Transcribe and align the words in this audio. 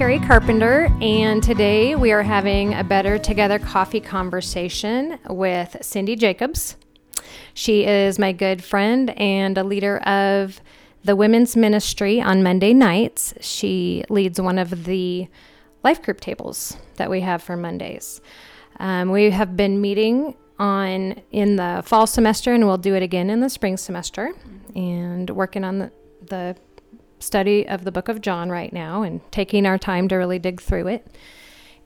Carrie 0.00 0.18
Carpenter, 0.18 0.88
and 1.02 1.42
today 1.42 1.94
we 1.94 2.10
are 2.10 2.22
having 2.22 2.72
a 2.72 2.82
Better 2.82 3.18
Together 3.18 3.58
coffee 3.58 4.00
conversation 4.00 5.18
with 5.28 5.76
Cindy 5.82 6.16
Jacobs. 6.16 6.76
She 7.52 7.84
is 7.84 8.18
my 8.18 8.32
good 8.32 8.64
friend 8.64 9.10
and 9.10 9.58
a 9.58 9.62
leader 9.62 9.98
of 9.98 10.62
the 11.04 11.14
women's 11.14 11.54
ministry 11.54 12.18
on 12.18 12.42
Monday 12.42 12.72
nights. 12.72 13.34
She 13.42 14.02
leads 14.08 14.40
one 14.40 14.58
of 14.58 14.84
the 14.84 15.28
life 15.84 16.00
group 16.00 16.22
tables 16.22 16.78
that 16.96 17.10
we 17.10 17.20
have 17.20 17.42
for 17.42 17.54
Mondays. 17.58 18.22
Um, 18.78 19.10
we 19.10 19.28
have 19.28 19.54
been 19.54 19.82
meeting 19.82 20.34
on 20.58 21.20
in 21.30 21.56
the 21.56 21.82
fall 21.84 22.06
semester, 22.06 22.54
and 22.54 22.66
we'll 22.66 22.78
do 22.78 22.94
it 22.94 23.02
again 23.02 23.28
in 23.28 23.40
the 23.40 23.50
spring 23.50 23.76
semester, 23.76 24.32
and 24.74 25.28
working 25.28 25.62
on 25.62 25.78
the, 25.78 25.92
the 26.22 26.56
study 27.20 27.68
of 27.68 27.84
the 27.84 27.92
book 27.92 28.08
of 28.08 28.20
John 28.20 28.50
right 28.50 28.72
now 28.72 29.02
and 29.02 29.20
taking 29.30 29.66
our 29.66 29.78
time 29.78 30.08
to 30.08 30.16
really 30.16 30.38
dig 30.38 30.60
through 30.60 30.88
it. 30.88 31.06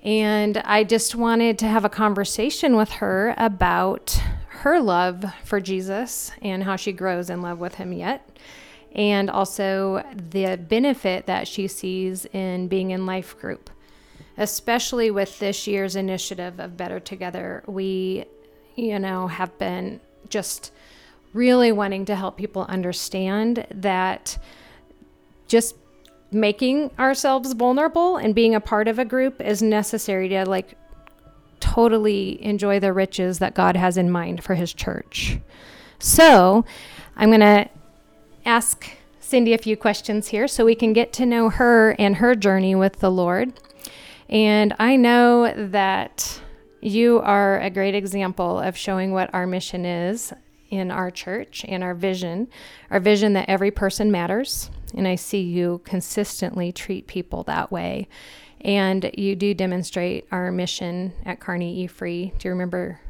And 0.03 0.59
I 0.59 0.85
just 0.85 1.15
wanted 1.15 1.59
to 1.61 1.67
have 1.67 1.85
a 1.85 1.89
conversation 1.89 2.77
with 2.77 2.91
her 2.93 3.35
about 3.37 4.21
her 4.49 4.81
love 4.81 5.25
for 5.45 5.61
Jesus 5.61 6.31
and 6.43 6.63
how 6.63 6.77
she 6.77 6.93
grows 6.93 7.31
in 7.31 7.43
love 7.43 7.59
with 7.59 7.77
him 7.77 7.93
yet. 7.93 8.29
And 8.95 9.29
also 9.29 10.05
the 10.15 10.57
benefit 10.57 11.27
that 11.27 11.49
she 11.49 11.67
sees 11.69 12.27
in 12.27 12.69
being 12.69 12.91
in 12.91 13.07
life 13.07 13.37
group, 13.39 13.71
especially 14.39 15.11
with 15.11 15.39
this 15.39 15.67
year's 15.67 15.97
initiative 15.97 16.61
of 16.61 16.77
Better 16.77 17.01
Together. 17.01 17.65
We, 17.67 18.27
you 18.77 18.99
know, 18.99 19.27
have 19.27 19.59
been 19.59 20.01
just 20.29 20.71
really 21.33 21.73
wanting 21.73 22.05
to 22.05 22.15
help 22.15 22.37
people 22.37 22.63
understand 22.69 23.67
that 23.71 24.39
just 25.55 25.77
making 26.33 26.91
ourselves 26.99 27.53
vulnerable 27.53 28.17
and 28.17 28.35
being 28.35 28.57
a 28.57 28.61
part 28.61 28.89
of 28.89 28.99
a 28.99 29.05
group 29.05 29.41
is 29.41 29.63
necessary 29.63 30.29
to 30.29 30.45
like 30.45 30.75
totally 31.61 32.45
enjoy 32.45 32.81
the 32.81 32.93
riches 32.93 33.39
that 33.39 33.55
God 33.55 33.77
has 33.77 33.97
in 33.97 34.11
mind 34.11 34.43
for 34.43 34.57
his 34.57 34.75
church. 34.75 35.39
So, 36.01 36.65
I'm 37.15 37.29
going 37.29 37.39
to 37.39 37.69
ask 38.45 38.85
Cindy 39.21 39.55
a 39.55 39.59
few 39.59 39.77
questions 39.77 40.27
here 40.27 40.49
so 40.49 40.65
we 40.65 40.75
can 40.75 40.93
get 40.93 41.13
to 41.13 41.25
know 41.25 41.51
her 41.51 41.95
and 42.01 42.17
her 42.17 42.35
journey 42.35 42.75
with 42.75 42.99
the 42.99 43.13
Lord. 43.13 43.53
And 44.29 44.75
I 44.81 44.97
know 44.97 45.55
that 45.69 46.41
you 46.81 47.21
are 47.21 47.61
a 47.61 47.71
great 47.71 47.95
example 47.95 48.59
of 48.59 48.77
showing 48.77 49.13
what 49.13 49.33
our 49.33 49.47
mission 49.47 49.85
is 49.85 50.33
in 50.69 50.91
our 50.91 51.13
church 51.13 51.65
and 51.69 51.85
our 51.85 51.95
vision, 51.95 52.49
our 52.91 52.99
vision 52.99 53.35
that 53.35 53.49
every 53.49 53.71
person 53.71 54.11
matters. 54.11 54.69
And 54.95 55.09
I 55.09 55.17
see 55.17 55.41
you 55.41 55.81
consistently 55.85 56.73
treat 56.73 57.07
people 57.07 57.43
that 57.45 57.73
way. 57.73 58.09
And 58.61 59.11
you 59.17 59.37
do 59.37 59.53
demonstrate 59.53 60.27
our 60.31 60.51
mission 60.51 61.13
at 61.25 61.41
Kearney 61.41 61.83
E 61.83 61.87
Free. 61.87 62.33
Do 62.39 62.49
you 62.49 62.53
remember 62.53 63.01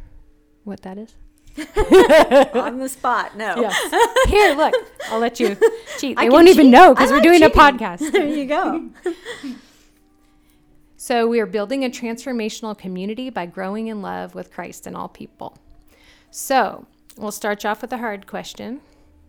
what 0.65 0.83
that 0.83 0.99
is? 0.99 1.15
on 2.55 2.79
the 2.79 2.89
spot. 2.89 3.37
No. 3.37 3.55
Yes. 3.57 4.29
Here, 4.29 4.55
look. 4.57 4.75
I'll 5.09 5.21
let 5.21 5.39
you 5.39 5.57
cheat. 5.99 6.17
They 6.19 6.29
won't 6.29 6.49
even 6.49 6.71
know 6.71 6.93
because 6.93 7.13
we're 7.13 7.21
doing 7.21 7.41
cheating. 7.41 7.57
a 7.57 7.63
podcast. 7.63 8.01
There 8.13 8.27
you 8.27 8.47
go. 8.47 8.91
so 10.97 11.29
we 11.29 11.39
are 11.39 11.47
building 11.47 11.85
a 11.85 11.91
transformational 11.91 12.77
community 12.77 13.31
by 13.31 13.47
growing 13.47 13.87
in 13.87 14.03
love 14.03 14.35
with 14.35 14.53
Christ 14.53 14.87
and 14.89 14.97
all 14.97 15.09
people. 15.09 15.57
So 16.31 16.87
we'll 17.17 17.31
start 17.31 17.63
you 17.63 17.71
off 17.71 17.83
with 17.83 17.93
a 17.93 17.99
hard 17.99 18.27
question. 18.27 18.81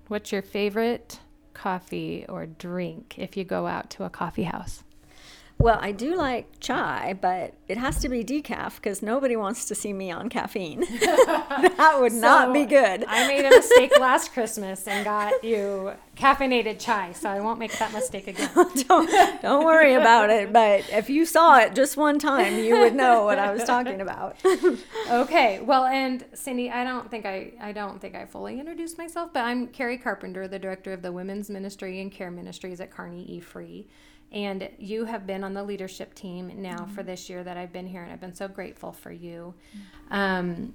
What's 0.07 0.31
your 0.31 0.41
favorite 0.41 1.19
coffee 1.55 2.25
or 2.29 2.45
drink 2.45 3.15
if 3.17 3.35
you 3.35 3.43
go 3.43 3.65
out 3.65 3.89
to 3.91 4.03
a 4.03 4.09
coffee 4.11 4.43
house? 4.43 4.84
Well, 5.57 5.79
I 5.81 5.93
do 5.93 6.15
like 6.15 6.59
chai, 6.59 7.15
but 7.19 7.53
it 7.67 7.77
has 7.77 7.99
to 8.01 8.09
be 8.09 8.23
decaf 8.25 8.75
because 8.75 9.01
nobody 9.01 9.37
wants 9.37 9.65
to 9.65 9.75
see 9.75 9.93
me 9.93 10.11
on 10.11 10.27
caffeine. 10.27 10.81
that 10.81 11.97
would 11.99 12.11
so 12.11 12.19
not 12.19 12.53
be 12.53 12.65
good. 12.65 13.05
I 13.07 13.27
made 13.27 13.45
a 13.45 13.49
mistake 13.49 13.97
last 13.99 14.33
Christmas 14.33 14.85
and 14.85 15.05
got 15.05 15.43
you 15.43 15.93
caffeinated 16.17 16.77
chai, 16.79 17.13
so 17.13 17.29
I 17.29 17.39
won't 17.39 17.57
make 17.57 17.71
that 17.79 17.93
mistake 17.93 18.27
again. 18.27 18.49
don't, 18.87 19.41
don't 19.41 19.65
worry 19.65 19.93
about 19.93 20.29
it. 20.29 20.51
But 20.51 20.89
if 20.91 21.09
you 21.09 21.25
saw 21.25 21.57
it 21.57 21.73
just 21.73 21.95
one 21.95 22.19
time, 22.19 22.59
you 22.59 22.77
would 22.77 22.93
know 22.93 23.23
what 23.23 23.39
I 23.39 23.51
was 23.53 23.63
talking 23.63 24.01
about. 24.01 24.37
okay. 25.09 25.61
Well, 25.61 25.85
and 25.85 26.25
Cindy, 26.33 26.69
I 26.69 26.83
don't 26.83 27.09
think 27.09 27.25
I 27.25 27.53
I 27.61 27.71
don't 27.71 28.01
think 28.01 28.13
I 28.13 28.25
fully 28.25 28.59
introduced 28.59 28.97
myself, 28.97 29.31
but 29.33 29.45
I'm 29.45 29.67
Carrie 29.67 29.97
Carpenter, 29.97 30.49
the 30.49 30.59
director 30.59 30.91
of 30.91 31.01
the 31.01 31.13
Women's 31.13 31.49
Ministry 31.49 32.01
and 32.01 32.11
Care 32.11 32.29
Ministries 32.29 32.81
at 32.81 32.91
Kearney 32.91 33.23
E 33.23 33.39
Free. 33.39 33.87
And 34.35 34.69
you 34.77 35.05
have 35.05 35.25
been 35.25 35.45
on 35.45 35.53
the 35.53 35.63
leadership 35.63 36.13
team 36.13 36.51
now 36.57 36.79
mm-hmm. 36.79 36.93
for 36.93 37.03
this 37.03 37.29
year 37.29 37.41
that 37.43 37.55
I've 37.55 37.71
been 37.71 37.87
here, 37.87 38.03
and 38.03 38.11
I've 38.11 38.19
been 38.19 38.35
so 38.35 38.49
grateful 38.49 38.91
for 38.91 39.11
you 39.11 39.53
um, 40.11 40.73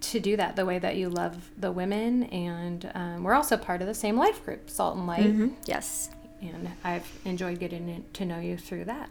to 0.00 0.18
do 0.18 0.34
that 0.38 0.56
the 0.56 0.64
way 0.64 0.78
that 0.78 0.96
you 0.96 1.10
love 1.10 1.50
the 1.58 1.70
women. 1.70 2.24
And 2.24 2.90
um, 2.94 3.22
we're 3.22 3.34
also 3.34 3.58
part 3.58 3.82
of 3.82 3.86
the 3.86 3.94
same 3.94 4.16
life 4.16 4.42
group, 4.42 4.70
Salt 4.70 4.96
and 4.96 5.06
Light. 5.06 5.26
Mm-hmm. 5.26 5.48
Yes. 5.66 6.08
And 6.40 6.70
I've 6.82 7.06
enjoyed 7.26 7.60
getting 7.60 8.02
to 8.14 8.24
know 8.24 8.40
you 8.40 8.56
through 8.56 8.86
that. 8.86 9.10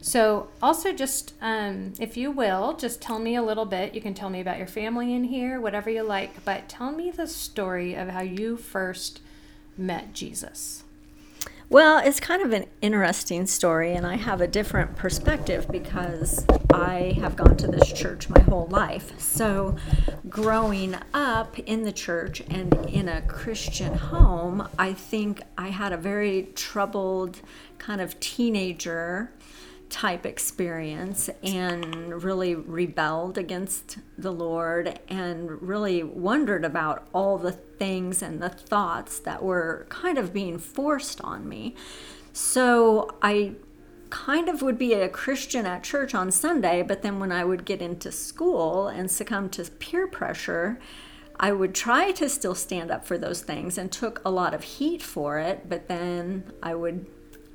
So, 0.00 0.48
also, 0.60 0.92
just 0.92 1.32
um, 1.40 1.94
if 2.00 2.16
you 2.16 2.32
will, 2.32 2.74
just 2.74 3.00
tell 3.00 3.18
me 3.18 3.36
a 3.36 3.42
little 3.42 3.64
bit. 3.64 3.94
You 3.94 4.00
can 4.00 4.12
tell 4.12 4.28
me 4.28 4.40
about 4.40 4.58
your 4.58 4.66
family 4.66 5.14
in 5.14 5.24
here, 5.24 5.60
whatever 5.60 5.88
you 5.88 6.02
like, 6.02 6.44
but 6.44 6.68
tell 6.68 6.90
me 6.90 7.12
the 7.12 7.26
story 7.26 7.94
of 7.94 8.08
how 8.08 8.20
you 8.20 8.56
first 8.56 9.20
met 9.78 10.12
Jesus. 10.12 10.84
Well, 11.68 11.98
it's 11.98 12.20
kind 12.20 12.42
of 12.42 12.52
an 12.52 12.66
interesting 12.80 13.44
story, 13.46 13.92
and 13.94 14.06
I 14.06 14.14
have 14.14 14.40
a 14.40 14.46
different 14.46 14.94
perspective 14.94 15.66
because 15.68 16.46
I 16.72 17.16
have 17.20 17.34
gone 17.34 17.56
to 17.56 17.66
this 17.66 17.92
church 17.92 18.28
my 18.28 18.40
whole 18.42 18.68
life. 18.68 19.18
So, 19.18 19.74
growing 20.28 20.94
up 21.12 21.58
in 21.58 21.82
the 21.82 21.90
church 21.90 22.40
and 22.48 22.72
in 22.88 23.08
a 23.08 23.20
Christian 23.22 23.94
home, 23.94 24.68
I 24.78 24.92
think 24.92 25.42
I 25.58 25.70
had 25.70 25.92
a 25.92 25.96
very 25.96 26.50
troubled 26.54 27.40
kind 27.78 28.00
of 28.00 28.20
teenager 28.20 29.32
type 29.88 30.26
experience 30.26 31.30
and 31.42 32.22
really 32.22 32.54
rebelled 32.54 33.38
against 33.38 33.98
the 34.18 34.32
Lord 34.32 34.98
and 35.08 35.62
really 35.62 36.02
wondered 36.02 36.64
about 36.64 37.06
all 37.14 37.38
the 37.38 37.52
things 37.52 38.22
and 38.22 38.42
the 38.42 38.48
thoughts 38.48 39.18
that 39.20 39.42
were 39.42 39.86
kind 39.88 40.18
of 40.18 40.32
being 40.32 40.58
forced 40.58 41.20
on 41.20 41.48
me. 41.48 41.74
So 42.32 43.16
I 43.22 43.52
kind 44.10 44.48
of 44.48 44.62
would 44.62 44.78
be 44.78 44.94
a 44.94 45.08
Christian 45.08 45.66
at 45.66 45.82
church 45.82 46.14
on 46.14 46.30
Sunday, 46.30 46.82
but 46.82 47.02
then 47.02 47.18
when 47.18 47.32
I 47.32 47.44
would 47.44 47.64
get 47.64 47.82
into 47.82 48.12
school 48.12 48.88
and 48.88 49.10
succumb 49.10 49.48
to 49.50 49.64
peer 49.64 50.06
pressure, 50.06 50.78
I 51.38 51.52
would 51.52 51.74
try 51.74 52.12
to 52.12 52.28
still 52.28 52.54
stand 52.54 52.90
up 52.90 53.04
for 53.04 53.18
those 53.18 53.42
things 53.42 53.76
and 53.76 53.92
took 53.92 54.22
a 54.24 54.30
lot 54.30 54.54
of 54.54 54.62
heat 54.62 55.02
for 55.02 55.38
it, 55.38 55.68
but 55.68 55.88
then 55.88 56.52
I 56.62 56.74
would 56.74 57.06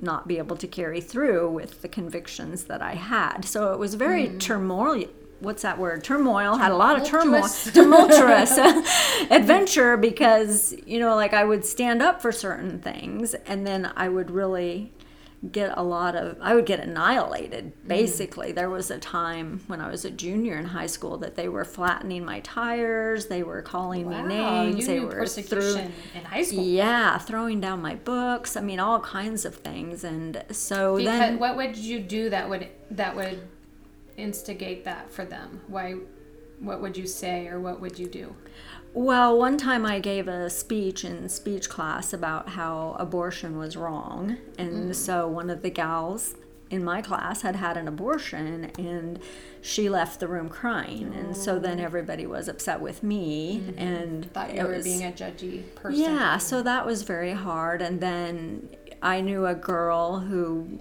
not 0.02 0.26
be 0.26 0.38
able 0.38 0.56
to 0.56 0.66
carry 0.66 1.00
through 1.00 1.50
with 1.50 1.82
the 1.82 1.88
convictions 1.88 2.64
that 2.64 2.82
I 2.82 2.94
had. 2.94 3.44
So 3.44 3.72
it 3.72 3.78
was 3.78 3.94
very 3.94 4.26
mm. 4.26 4.40
turmoil. 4.40 5.04
What's 5.40 5.62
that 5.62 5.78
word? 5.78 6.04
Turmoil. 6.04 6.56
Had 6.56 6.70
a 6.70 6.76
lot 6.76 7.00
of 7.00 7.06
turmoil, 7.06 7.48
tumultuous 7.48 8.58
adventure 9.30 9.96
because 9.96 10.74
you 10.86 11.00
know, 11.00 11.16
like 11.16 11.32
I 11.32 11.44
would 11.44 11.64
stand 11.64 12.02
up 12.02 12.22
for 12.22 12.30
certain 12.30 12.80
things, 12.80 13.34
and 13.46 13.66
then 13.66 13.92
I 13.96 14.08
would 14.08 14.30
really 14.30 14.92
get 15.50 15.76
a 15.76 15.82
lot 15.82 16.14
of 16.14 16.36
i 16.40 16.54
would 16.54 16.66
get 16.66 16.78
annihilated 16.78 17.64
mm. 17.64 17.88
basically 17.88 18.52
mm. 18.52 18.54
there 18.54 18.70
was 18.70 18.92
a 18.92 18.98
time 18.98 19.60
when 19.66 19.80
i 19.80 19.90
was 19.90 20.04
a 20.04 20.10
junior 20.10 20.56
in 20.56 20.66
high 20.66 20.86
school 20.86 21.16
that 21.16 21.34
they 21.34 21.48
were 21.48 21.64
flattening 21.64 22.24
my 22.24 22.38
tires 22.40 23.26
they 23.26 23.42
were 23.42 23.60
calling 23.60 24.08
wow, 24.08 24.22
me 24.22 24.36
names 24.36 24.86
they 24.86 25.00
were 25.00 25.10
persecution 25.10 25.92
in 26.14 26.24
high 26.24 26.42
school 26.42 26.62
yeah 26.62 27.18
throwing 27.18 27.60
down 27.60 27.82
my 27.82 27.96
books 27.96 28.56
i 28.56 28.60
mean 28.60 28.78
all 28.78 29.00
kinds 29.00 29.44
of 29.44 29.56
things 29.56 30.04
and 30.04 30.44
so 30.52 30.96
because, 30.96 31.18
then 31.18 31.38
what 31.40 31.56
would 31.56 31.76
you 31.76 31.98
do 31.98 32.30
that 32.30 32.48
would 32.48 32.68
that 32.90 33.16
would 33.16 33.40
instigate 34.16 34.84
that 34.84 35.10
for 35.10 35.24
them 35.24 35.60
why 35.66 35.96
what 36.60 36.80
would 36.80 36.96
you 36.96 37.06
say 37.06 37.48
or 37.48 37.58
what 37.58 37.80
would 37.80 37.98
you 37.98 38.06
do 38.06 38.32
well, 38.94 39.38
one 39.38 39.56
time 39.56 39.86
I 39.86 40.00
gave 40.00 40.28
a 40.28 40.50
speech 40.50 41.04
in 41.04 41.28
speech 41.28 41.68
class 41.68 42.12
about 42.12 42.50
how 42.50 42.96
abortion 42.98 43.56
was 43.56 43.76
wrong. 43.76 44.36
And 44.58 44.90
mm. 44.90 44.94
so 44.94 45.26
one 45.26 45.48
of 45.48 45.62
the 45.62 45.70
gals 45.70 46.34
in 46.70 46.82
my 46.82 47.02
class 47.02 47.42
had 47.42 47.56
had 47.56 47.76
an 47.76 47.86
abortion 47.86 48.70
and 48.78 49.18
she 49.60 49.88
left 49.88 50.20
the 50.20 50.28
room 50.28 50.48
crying. 50.48 51.12
And 51.14 51.36
so 51.36 51.58
then 51.58 51.80
oh. 51.80 51.84
everybody 51.84 52.26
was 52.26 52.48
upset 52.48 52.80
with 52.80 53.02
me 53.02 53.60
mm-hmm. 53.60 53.78
and 53.78 54.32
thought 54.32 54.54
you 54.54 54.62
were 54.62 54.76
was, 54.76 54.84
being 54.84 55.04
a 55.04 55.12
judgy 55.12 55.74
person. 55.74 56.00
Yeah, 56.00 56.38
so 56.38 56.62
that 56.62 56.84
was 56.84 57.02
very 57.02 57.32
hard. 57.32 57.82
And 57.82 58.00
then 58.00 58.70
I 59.02 59.20
knew 59.20 59.46
a 59.46 59.54
girl 59.54 60.20
who 60.20 60.80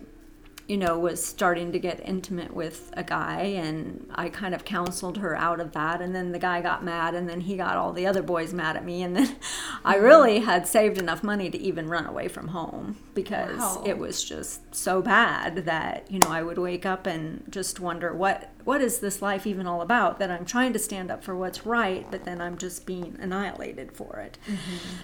you 0.72 0.78
know, 0.78 0.98
was 0.98 1.20
starting 1.36 1.72
to 1.74 1.80
get 1.80 2.00
intimate 2.16 2.54
with 2.54 2.92
a 2.96 3.04
guy, 3.04 3.42
and 3.42 4.08
I 4.16 4.30
kind 4.30 4.54
of 4.56 4.64
counseled 4.64 5.18
her 5.18 5.36
out 5.36 5.60
of 5.60 5.74
that. 5.74 6.02
And 6.02 6.16
then 6.16 6.32
the 6.32 6.40
guy 6.40 6.62
got 6.62 6.84
mad, 6.84 7.14
and 7.14 7.28
then 7.30 7.42
he 7.42 7.58
got 7.58 7.76
all 7.76 7.92
the 7.94 8.08
other 8.08 8.24
boys 8.24 8.54
mad 8.54 8.76
at 8.78 8.86
me. 8.86 9.04
And 9.04 9.16
then 9.18 9.36
I 9.86 9.96
Mm-hmm. 9.98 10.12
really 10.12 10.40
had 10.40 10.68
saved 10.68 10.98
enough 10.98 11.24
money 11.24 11.50
to 11.50 11.60
even 11.60 11.90
run 11.90 12.06
away 12.06 12.28
from 12.30 12.48
home 12.50 12.98
because 13.14 13.60
Wow. 13.60 13.84
it 13.86 13.98
was 13.98 14.24
just 14.24 14.74
so 14.74 15.02
bad 15.02 15.66
that, 15.66 16.10
you 16.10 16.20
know, 16.20 16.30
I 16.30 16.42
would 16.42 16.58
wake 16.58 16.86
up 16.86 17.06
and 17.06 17.44
just 17.50 17.80
wonder 17.80 18.14
what 18.14 18.50
what 18.64 18.80
is 18.80 19.00
this 19.00 19.22
life 19.24 19.48
even 19.48 19.66
all 19.66 19.82
about 19.82 20.20
that 20.20 20.30
I'm 20.30 20.46
trying 20.46 20.72
to 20.74 20.80
stand 20.80 21.10
up 21.12 21.24
for 21.24 21.36
what's 21.36 21.66
right, 21.66 22.06
but 22.12 22.26
then 22.26 22.40
I'm 22.40 22.58
just 22.60 22.86
being 22.86 23.18
annihilated 23.20 23.92
for 23.92 24.18
it. 24.20 24.38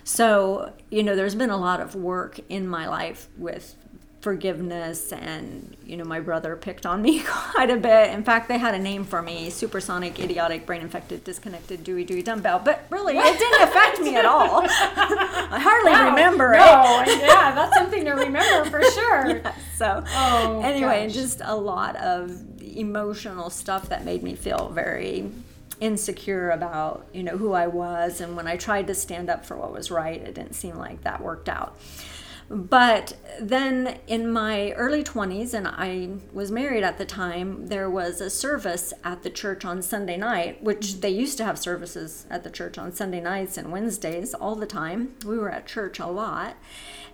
So, 0.03 0.73
you 0.89 1.03
know, 1.03 1.15
there's 1.15 1.35
been 1.35 1.49
a 1.49 1.57
lot 1.57 1.79
of 1.81 1.95
work 1.95 2.39
in 2.49 2.67
my 2.67 2.87
life 2.87 3.29
with 3.37 3.75
forgiveness 4.21 5.13
and 5.13 5.77
you 5.85 5.95
know 5.95 6.03
my 6.03 6.19
brother 6.19 6.55
picked 6.55 6.85
on 6.87 7.01
me 7.03 7.21
quite 7.25 7.69
a 7.69 7.77
bit 7.77 8.09
in 8.11 8.23
fact 8.23 8.47
they 8.47 8.57
had 8.57 8.73
a 8.73 8.79
name 8.79 9.03
for 9.03 9.21
me 9.21 9.49
supersonic 9.49 10.19
idiotic 10.19 10.65
brain 10.65 10.81
infected 10.81 11.23
disconnected 11.23 11.83
dewey 11.83 12.03
dewey 12.03 12.23
dumbbell 12.23 12.57
but 12.59 12.83
really 12.89 13.15
it 13.15 13.39
didn't 13.39 13.61
affect 13.61 13.99
me 14.01 14.15
at 14.15 14.25
all 14.25 14.61
i 14.67 15.59
hardly 15.61 15.91
Wow. 15.91 16.09
remember 16.09 16.51
no, 16.53 17.03
it 17.05 17.21
yeah, 17.21 17.53
that's 17.53 17.75
something 17.77 18.03
to 18.05 18.11
remember 18.11 18.69
for 18.71 18.83
sure. 18.91 19.41
so 19.75 20.03
Oh, 20.15 20.61
anyway 20.63 21.05
gosh. 21.05 21.13
just 21.13 21.41
a 21.43 21.55
lot 21.55 21.95
of 21.97 22.41
emotional 22.75 23.49
stuff 23.51 23.89
that 23.89 24.03
made 24.03 24.23
me 24.23 24.35
feel 24.35 24.69
very 24.69 25.29
insecure 25.79 26.49
about 26.49 27.05
you 27.13 27.21
know 27.21 27.37
who 27.37 27.53
i 27.53 27.67
was 27.67 28.19
and 28.19 28.35
when 28.35 28.47
i 28.47 28.57
tried 28.57 28.87
to 28.87 28.95
stand 28.95 29.29
up 29.29 29.45
for 29.45 29.55
what 29.55 29.71
was 29.71 29.91
right 29.91 30.21
it 30.21 30.33
didn't 30.33 30.53
seem 30.53 30.75
like 30.75 31.03
that 31.03 31.21
worked 31.21 31.47
out 31.47 31.77
but 32.49 33.17
then 33.41 33.97
in 34.07 34.31
my 34.31 34.71
early 34.71 35.03
20s 35.03 35.53
and 35.53 35.67
i 35.67 36.09
was 36.31 36.49
married 36.49 36.83
at 36.83 36.97
the 36.97 37.05
time 37.05 37.67
there 37.67 37.89
was 37.89 38.21
a 38.21 38.29
service 38.29 38.93
at 39.03 39.23
the 39.23 39.29
church 39.29 39.65
on 39.65 39.81
sunday 39.81 40.17
night 40.17 40.63
which 40.63 41.01
they 41.01 41.09
used 41.09 41.37
to 41.37 41.43
have 41.43 41.59
services 41.59 42.25
at 42.29 42.43
the 42.43 42.49
church 42.49 42.77
on 42.77 42.91
sunday 42.91 43.19
nights 43.19 43.57
and 43.57 43.71
wednesdays 43.71 44.33
all 44.33 44.55
the 44.55 44.65
time. 44.65 45.13
We 45.25 45.37
were 45.37 45.51
at 45.51 45.65
church 45.67 45.99
a 45.99 46.07
lot 46.07 46.57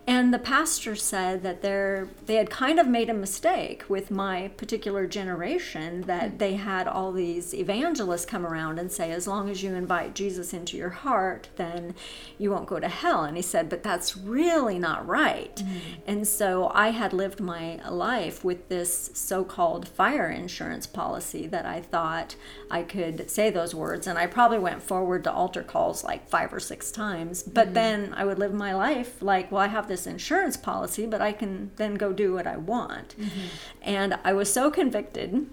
and 0.05 0.33
the 0.33 0.39
pastor 0.39 0.95
said 0.97 1.43
that 1.43 1.61
they 1.61 2.35
had 2.35 2.49
kind 2.49 2.77
of 2.77 2.87
made 2.87 3.09
a 3.09 3.13
mistake 3.13 3.85
with 3.87 4.11
my 4.11 4.49
particular 4.57 5.07
generation 5.07 6.01
that 6.01 6.31
hmm. 6.31 6.37
they 6.37 6.55
had 6.55 6.89
all 6.89 7.13
these 7.13 7.53
evangelists 7.53 8.25
come 8.25 8.45
around 8.45 8.79
and 8.79 8.91
say, 8.91 9.11
as 9.11 9.27
long 9.27 9.49
as 9.49 9.63
you 9.63 9.73
invite 9.73 10.13
Jesus 10.13 10.53
into 10.53 10.75
your 10.75 10.89
heart, 10.89 11.47
then 11.55 11.95
you 12.37 12.51
won't 12.51 12.67
go 12.67 12.81
to 12.81 12.89
hell. 12.89 13.23
And 13.23 13.37
he 13.37 13.41
said, 13.41 13.69
but 13.69 13.81
that's 13.81 14.17
really 14.17 14.77
not 14.77 15.07
right. 15.07 15.57
Hmm. 15.57 15.77
And 16.05 16.27
so 16.27 16.69
I 16.73 16.89
had 16.89 17.13
lived 17.13 17.39
my 17.39 17.79
life 17.89 18.43
with 18.43 18.67
this 18.67 19.09
so 19.13 19.45
called 19.45 19.87
fire 19.87 20.29
insurance 20.29 20.85
policy 20.85 21.47
that 21.47 21.65
I 21.65 21.79
thought 21.79 22.35
I 22.69 22.83
could 22.83 23.31
say 23.31 23.49
those 23.49 23.73
words. 23.73 24.05
And 24.05 24.19
I 24.19 24.27
probably 24.27 24.59
went 24.59 24.83
forward 24.83 25.23
to 25.23 25.31
altar 25.31 25.63
calls 25.63 26.03
like 26.03 26.27
five 26.27 26.53
or 26.53 26.59
six 26.59 26.91
times. 26.91 27.41
But 27.41 27.69
hmm. 27.69 27.73
then 27.73 28.13
I 28.17 28.25
would 28.25 28.39
live 28.39 28.53
my 28.53 28.73
life 28.73 29.21
like, 29.21 29.49
well, 29.49 29.61
I 29.61 29.67
have 29.67 29.92
this 29.93 30.07
insurance 30.07 30.57
policy, 30.57 31.05
but 31.05 31.21
I 31.21 31.31
can 31.31 31.69
then 31.75 31.93
go 31.93 32.11
do 32.11 32.33
what 32.33 32.47
I 32.47 32.57
want. 32.57 33.15
Mm-hmm. 33.15 33.47
And 33.83 34.17
I 34.23 34.33
was 34.33 34.51
so 34.51 34.71
convicted 34.71 35.45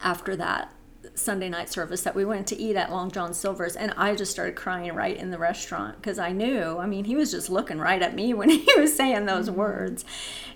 after 0.00 0.36
that 0.36 0.72
Sunday 1.20 1.48
night 1.48 1.70
service 1.70 2.02
that 2.02 2.14
we 2.14 2.24
went 2.24 2.46
to 2.48 2.58
eat 2.58 2.76
at 2.76 2.90
Long 2.90 3.10
John 3.10 3.34
Silver's, 3.34 3.76
and 3.76 3.92
I 3.96 4.14
just 4.14 4.32
started 4.32 4.56
crying 4.56 4.94
right 4.94 5.16
in 5.16 5.30
the 5.30 5.38
restaurant 5.38 5.96
because 5.96 6.18
I 6.18 6.32
knew. 6.32 6.78
I 6.78 6.86
mean, 6.86 7.04
he 7.04 7.16
was 7.16 7.30
just 7.30 7.50
looking 7.50 7.78
right 7.78 8.02
at 8.02 8.14
me 8.14 8.34
when 8.40 8.50
he 8.50 8.66
was 8.76 8.94
saying 8.94 9.26
those 9.26 9.48
mm-hmm. 9.48 9.58
words. 9.58 10.04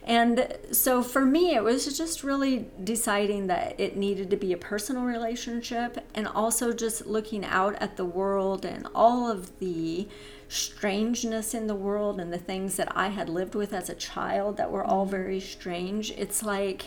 And 0.02 0.56
so 0.70 1.02
for 1.02 1.25
me, 1.25 1.55
it 1.55 1.64
was 1.64 1.96
just 1.96 2.22
really 2.22 2.66
deciding 2.82 3.46
that 3.46 3.78
it 3.78 3.96
needed 3.96 4.31
to 4.31 4.37
be 4.37 4.52
a 4.52 4.58
personal 4.58 5.05
relationship 5.05 6.05
and 6.14 6.28
also 6.28 6.72
just 6.72 7.06
looking 7.06 7.44
out 7.44 7.75
at 7.76 7.96
the 7.96 8.05
world 8.05 8.64
and 8.64 8.87
all 8.94 9.31
of 9.31 9.58
the 9.61 10.06
strangeness 10.49 11.55
in 11.55 11.66
the 11.66 11.75
world 11.75 12.20
and 12.20 12.32
the 12.32 12.38
things 12.38 12.76
that 12.76 12.94
I 12.96 13.08
had 13.08 13.28
lived 13.28 13.55
with 13.55 13.72
as 13.72 13.88
a 13.88 13.94
child 13.94 14.56
that 14.58 14.70
were 14.70 14.84
all 14.84 15.05
mm-hmm. 15.05 15.12
very 15.12 15.40
strange. 15.40 16.11
It's 16.12 16.43
like 16.43 16.87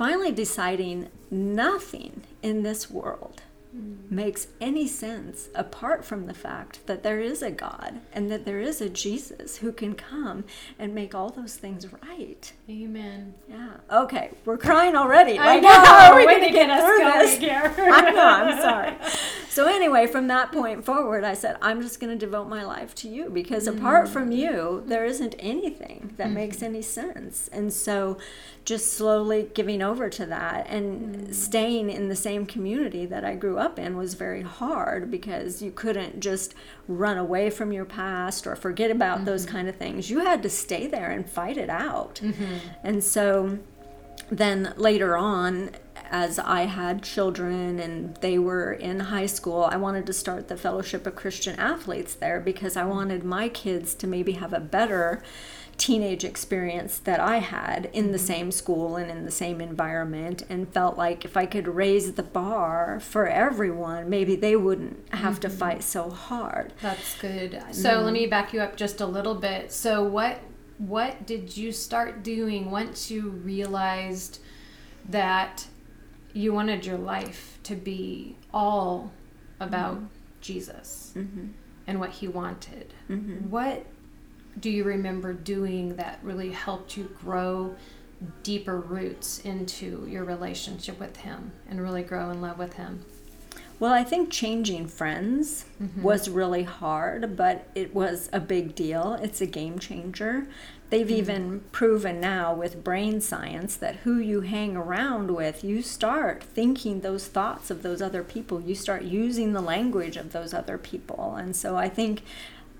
finally 0.00 0.32
deciding 0.32 1.10
nothing 1.30 2.22
in 2.42 2.62
this 2.62 2.90
world 2.90 3.42
mm. 3.76 3.98
makes 4.10 4.46
any 4.58 4.86
sense 4.86 5.50
apart 5.54 6.06
from 6.06 6.24
the 6.24 6.32
fact 6.32 6.78
that 6.86 7.02
there 7.02 7.20
is 7.20 7.42
a 7.42 7.50
God 7.50 8.00
and 8.10 8.30
that 8.30 8.46
there 8.46 8.60
is 8.60 8.80
a 8.80 8.88
Jesus 8.88 9.58
who 9.58 9.72
can 9.72 9.92
come 9.92 10.44
and 10.78 10.94
make 10.94 11.14
all 11.14 11.28
those 11.28 11.56
things 11.56 11.86
right. 11.92 12.50
Amen. 12.70 13.34
Yeah. 13.46 13.72
Okay, 13.92 14.30
we're 14.46 14.56
crying 14.56 14.96
already. 14.96 15.38
I 15.38 15.60
know. 15.60 15.68
how 15.68 16.12
are 16.12 16.16
we 16.16 16.24
going 16.24 16.44
to 16.44 16.50
get 16.50 16.70
us 16.70 16.80
going 16.80 17.18
this? 17.18 17.36
here. 17.36 17.74
I 17.76 18.10
know. 18.10 18.26
I'm 18.26 18.58
sorry. 18.58 18.96
So 19.60 19.66
anyway, 19.66 20.06
from 20.06 20.26
that 20.28 20.52
point 20.52 20.86
forward, 20.86 21.22
I 21.22 21.34
said, 21.34 21.58
I'm 21.60 21.82
just 21.82 22.00
going 22.00 22.18
to 22.18 22.26
devote 22.26 22.48
my 22.48 22.64
life 22.64 22.94
to 22.94 23.10
you 23.10 23.28
because 23.28 23.66
apart 23.66 24.08
from 24.08 24.30
mm. 24.30 24.36
you, 24.38 24.82
there 24.86 25.04
isn't 25.04 25.34
anything 25.38 26.14
that 26.16 26.28
mm-hmm. 26.28 26.34
makes 26.34 26.62
any 26.62 26.80
sense. 26.80 27.46
And 27.52 27.70
so, 27.70 28.16
just 28.64 28.94
slowly 28.94 29.50
giving 29.52 29.82
over 29.82 30.08
to 30.08 30.24
that 30.24 30.66
and 30.66 31.14
mm. 31.14 31.34
staying 31.34 31.90
in 31.90 32.08
the 32.08 32.16
same 32.16 32.46
community 32.46 33.04
that 33.04 33.22
I 33.22 33.34
grew 33.34 33.58
up 33.58 33.78
in 33.78 33.98
was 33.98 34.14
very 34.14 34.40
hard 34.40 35.10
because 35.10 35.60
you 35.60 35.72
couldn't 35.72 36.20
just 36.20 36.54
run 36.88 37.18
away 37.18 37.50
from 37.50 37.70
your 37.70 37.84
past 37.84 38.46
or 38.46 38.56
forget 38.56 38.90
about 38.90 39.26
those 39.26 39.44
mm-hmm. 39.44 39.56
kind 39.56 39.68
of 39.68 39.76
things. 39.76 40.08
You 40.08 40.20
had 40.20 40.42
to 40.42 40.48
stay 40.48 40.86
there 40.86 41.10
and 41.10 41.28
fight 41.28 41.58
it 41.58 41.68
out. 41.68 42.18
Mm-hmm. 42.24 42.56
And 42.82 43.04
so 43.04 43.58
then 44.30 44.72
later 44.78 45.18
on, 45.18 45.72
as 46.10 46.38
I 46.38 46.62
had 46.62 47.02
children 47.02 47.78
and 47.78 48.16
they 48.16 48.38
were 48.38 48.72
in 48.72 49.00
high 49.00 49.26
school, 49.26 49.64
I 49.64 49.76
wanted 49.76 50.06
to 50.06 50.12
start 50.12 50.48
the 50.48 50.56
Fellowship 50.56 51.06
of 51.06 51.14
Christian 51.14 51.58
Athletes 51.58 52.14
there 52.14 52.40
because 52.40 52.76
I 52.76 52.84
wanted 52.84 53.24
my 53.24 53.48
kids 53.48 53.94
to 53.94 54.06
maybe 54.06 54.32
have 54.32 54.52
a 54.52 54.60
better 54.60 55.22
teenage 55.80 56.24
experience 56.24 56.98
that 56.98 57.20
I 57.20 57.38
had 57.38 57.88
in 57.94 58.12
the 58.12 58.18
same 58.18 58.50
school 58.50 58.96
and 58.96 59.10
in 59.10 59.24
the 59.24 59.30
same 59.30 59.62
environment 59.62 60.42
and 60.50 60.70
felt 60.70 60.98
like 60.98 61.24
if 61.24 61.38
I 61.38 61.46
could 61.46 61.66
raise 61.66 62.12
the 62.12 62.22
bar 62.22 63.00
for 63.00 63.26
everyone, 63.26 64.10
maybe 64.10 64.36
they 64.36 64.56
wouldn't 64.56 65.08
have 65.14 65.40
to 65.40 65.48
mm-hmm. 65.48 65.56
fight 65.56 65.82
so 65.82 66.10
hard. 66.10 66.74
That's 66.82 67.18
good. 67.18 67.52
Mm-hmm. 67.52 67.72
So 67.72 68.02
let 68.02 68.12
me 68.12 68.26
back 68.26 68.52
you 68.52 68.60
up 68.60 68.76
just 68.76 69.00
a 69.00 69.06
little 69.06 69.34
bit. 69.36 69.72
So 69.72 70.02
what 70.02 70.40
what 70.76 71.26
did 71.26 71.56
you 71.56 71.72
start 71.72 72.22
doing 72.22 72.70
once 72.70 73.10
you 73.10 73.28
realized 73.28 74.40
that 75.08 75.66
you 76.32 76.52
wanted 76.52 76.86
your 76.86 76.98
life 76.98 77.58
to 77.64 77.74
be 77.74 78.36
all 78.52 79.12
about 79.58 79.96
mm-hmm. 79.96 80.06
Jesus 80.40 81.12
mm-hmm. 81.16 81.48
and 81.86 82.00
what 82.00 82.10
he 82.10 82.28
wanted? 82.28 82.92
Mm-hmm. 83.08 83.50
What 83.50 83.86
do 84.58 84.70
you 84.70 84.84
remember 84.84 85.32
doing 85.32 85.96
that 85.96 86.18
really 86.22 86.50
helped 86.50 86.96
you 86.96 87.04
grow 87.20 87.74
deeper 88.42 88.78
roots 88.78 89.40
into 89.40 90.06
your 90.08 90.24
relationship 90.24 90.98
with 91.00 91.16
him 91.18 91.52
and 91.68 91.80
really 91.80 92.02
grow 92.02 92.30
in 92.30 92.40
love 92.40 92.58
with 92.58 92.74
him? 92.74 93.04
Well, 93.80 93.94
I 93.94 94.04
think 94.04 94.30
changing 94.30 94.88
friends 94.88 95.64
mm-hmm. 95.82 96.02
was 96.02 96.28
really 96.28 96.64
hard, 96.64 97.34
but 97.34 97.66
it 97.74 97.94
was 97.94 98.28
a 98.30 98.38
big 98.38 98.74
deal. 98.74 99.14
It's 99.14 99.40
a 99.40 99.46
game 99.46 99.78
changer. 99.78 100.46
They've 100.90 101.06
mm-hmm. 101.06 101.16
even 101.16 101.60
proven 101.72 102.20
now 102.20 102.52
with 102.52 102.84
brain 102.84 103.22
science 103.22 103.76
that 103.76 103.96
who 103.96 104.18
you 104.18 104.42
hang 104.42 104.76
around 104.76 105.30
with, 105.30 105.64
you 105.64 105.80
start 105.80 106.42
thinking 106.42 107.00
those 107.00 107.26
thoughts 107.26 107.70
of 107.70 107.82
those 107.82 108.02
other 108.02 108.22
people. 108.22 108.60
You 108.60 108.74
start 108.74 109.02
using 109.02 109.54
the 109.54 109.62
language 109.62 110.18
of 110.18 110.32
those 110.32 110.52
other 110.52 110.76
people. 110.76 111.36
And 111.36 111.56
so 111.56 111.76
I 111.76 111.88
think 111.88 112.22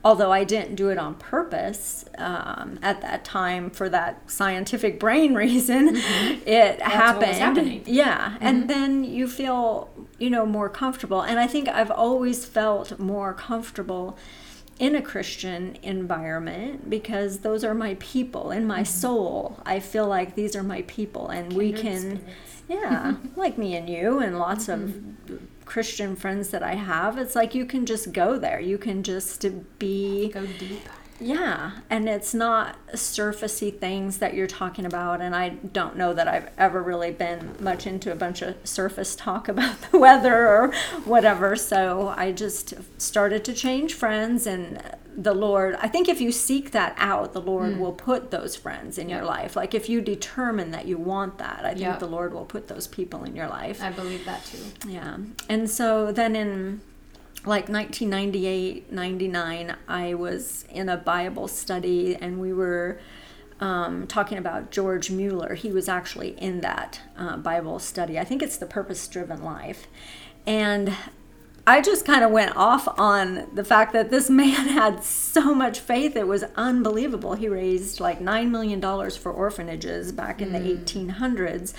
although 0.05 0.33
I 0.33 0.45
didn't 0.45 0.77
do 0.77 0.89
it 0.89 0.99
on 0.99 1.15
purpose 1.15 2.05
um, 2.17 2.79
at 2.83 3.01
that 3.03 3.25
time 3.25 3.71
for 3.71 3.89
that 3.89 4.31
scientific 4.31 4.99
brain 4.99 5.35
reason, 5.45 5.97
mm-hmm. 5.97 6.49
it 6.49 6.81
what 6.81 7.19
was 7.19 7.39
happened. 7.39 7.87
Yeah, 7.87 8.37
and 8.41 8.61
mm-hmm. 8.61 8.67
then 8.67 9.05
you 9.05 9.29
feel, 9.29 9.91
you 10.19 10.31
know, 10.31 10.47
more 10.47 10.69
comfortable. 10.69 11.23
And 11.23 11.39
I 11.39 11.47
think 11.47 11.69
I've 11.69 11.91
always 11.91 12.45
felt 12.45 12.99
more 12.99 13.35
comfortable 13.35 14.17
in 14.79 14.97
a 14.97 15.03
Christian 15.03 15.77
environment 15.83 16.89
because 16.89 17.41
those 17.41 17.63
are 17.63 17.75
my 17.75 17.97
people 18.01 18.51
in 18.51 18.67
my 18.67 18.81
mm-hmm. 18.81 18.85
soul. 18.87 19.61
I 19.67 19.79
feel 19.79 20.09
like 20.09 20.35
these 20.35 20.57
are 20.57 20.63
my 20.63 20.83
people 20.83 21.29
and 21.29 21.53
we 21.53 21.73
can 21.73 22.01
spirits. 22.01 22.63
yeah, 22.67 23.15
like 23.37 23.59
me 23.59 23.77
and 23.77 23.89
you 23.91 24.19
and 24.21 24.39
lots 24.39 24.69
of 24.69 24.95
Christian 25.71 26.17
friends 26.17 26.49
that 26.49 26.65
I 26.65 26.75
have. 26.75 27.17
It's 27.17 27.37
like 27.37 27.55
you 27.55 27.65
can 27.65 27.87
just 27.87 28.13
go 28.13 28.37
there. 28.37 28.59
You 28.59 28.77
can 28.77 29.05
just 29.05 29.47
be 29.79 30.29
Go 30.35 30.45
deep. 30.45 30.83
yeah, 31.21 31.79
and 31.89 32.09
it's 32.09 32.35
not 32.35 32.77
surfacey 32.95 33.79
things 33.79 34.19
that 34.19 34.35
you're 34.35 34.49
talking 34.49 34.85
about. 34.85 35.21
And 35.21 35.33
I 35.33 35.51
don't 35.51 35.97
know 35.97 36.13
that 36.13 36.27
I've 36.27 36.51
ever 36.59 36.83
really 36.83 37.13
been 37.13 37.55
much 37.61 37.87
into 37.87 38.11
a 38.11 38.17
bunch 38.17 38.43
of 38.43 38.57
surface 38.65 39.15
talk 39.15 39.47
about 39.55 39.81
the 39.93 39.99
weather 40.01 40.49
or 40.49 40.73
whatever. 41.05 41.55
So 41.55 42.15
I 42.17 42.33
just 42.33 42.75
started 43.01 43.45
to 43.45 43.53
change 43.53 43.95
friends, 43.95 44.49
and 44.49 44.83
the 45.21 45.35
Lord, 45.35 45.77
I 45.83 45.87
think 45.87 46.09
if 46.09 46.19
you 46.19 46.33
seek 46.33 46.71
that 46.71 46.95
out, 46.97 47.35
the 47.35 47.43
Lord 47.43 47.79
will 47.79 47.93
put 47.93 48.31
those 48.31 48.57
friends 48.57 48.97
in 48.97 49.11
your 49.11 49.23
life. 49.23 49.55
Like 49.55 49.75
if 49.75 49.87
you 49.87 50.01
determine 50.01 50.71
that 50.71 50.87
you 50.87 50.97
want 50.97 51.37
that, 51.37 51.61
I 51.63 51.69
think 51.71 51.81
Yep. 51.81 51.99
the 51.99 52.07
Lord 52.07 52.33
will 52.33 52.47
put 52.47 52.69
those 52.69 52.87
people 52.87 53.25
in 53.25 53.37
your 53.37 53.47
life. 53.47 53.83
I 53.83 53.91
believe 53.91 54.25
that 54.25 54.47
too. 54.47 54.65
Yeah. 54.89 55.19
And 55.47 55.69
so 55.69 56.11
then 56.11 56.35
in 56.35 56.81
like 57.45 57.69
1998, 57.69 58.91
99, 58.91 59.77
I 59.87 60.15
was 60.15 60.65
in 60.71 60.89
a 60.89 60.97
Bible 60.97 61.49
study 61.49 62.17
and 62.17 62.41
we 62.41 62.55
were 62.55 62.99
um, 63.61 64.07
talking 64.07 64.39
about 64.39 64.71
George 64.71 65.11
Mueller. 65.11 65.53
He 65.53 65.71
was 65.71 65.87
actually 65.87 66.31
in 66.39 66.63
that 66.63 67.01
uh, 67.19 67.37
Bible 67.37 67.79
study. 67.79 68.19
I 68.19 68.25
think 68.25 68.43
it's 68.43 68.57
The 68.57 68.65
Purpose 68.65 69.07
Driven 69.07 69.43
Life. 69.45 69.87
And 70.47 70.95
I 71.67 71.81
just 71.81 72.05
kind 72.05 72.25
of 72.25 72.31
went 72.31 72.57
off 72.57 72.89
on 72.99 73.49
the 73.55 73.65
fact 73.65 73.93
that 73.93 74.11
this 74.11 74.31
man 74.31 74.69
had 74.69 75.05
so 75.05 75.55
much 75.55 75.81
faith. 75.81 76.17
It 76.17 76.27
was 76.27 76.45
unbelievable. 76.57 77.35
He 77.35 77.49
raised 77.49 78.01
like 78.01 78.21
$9 78.21 78.51
million 78.51 78.81
for 79.11 79.33
orphanages 79.33 80.13
back 80.13 80.41
in 80.41 80.53
the 80.53 80.59
mm. 80.59 80.85
1800s. 80.85 81.75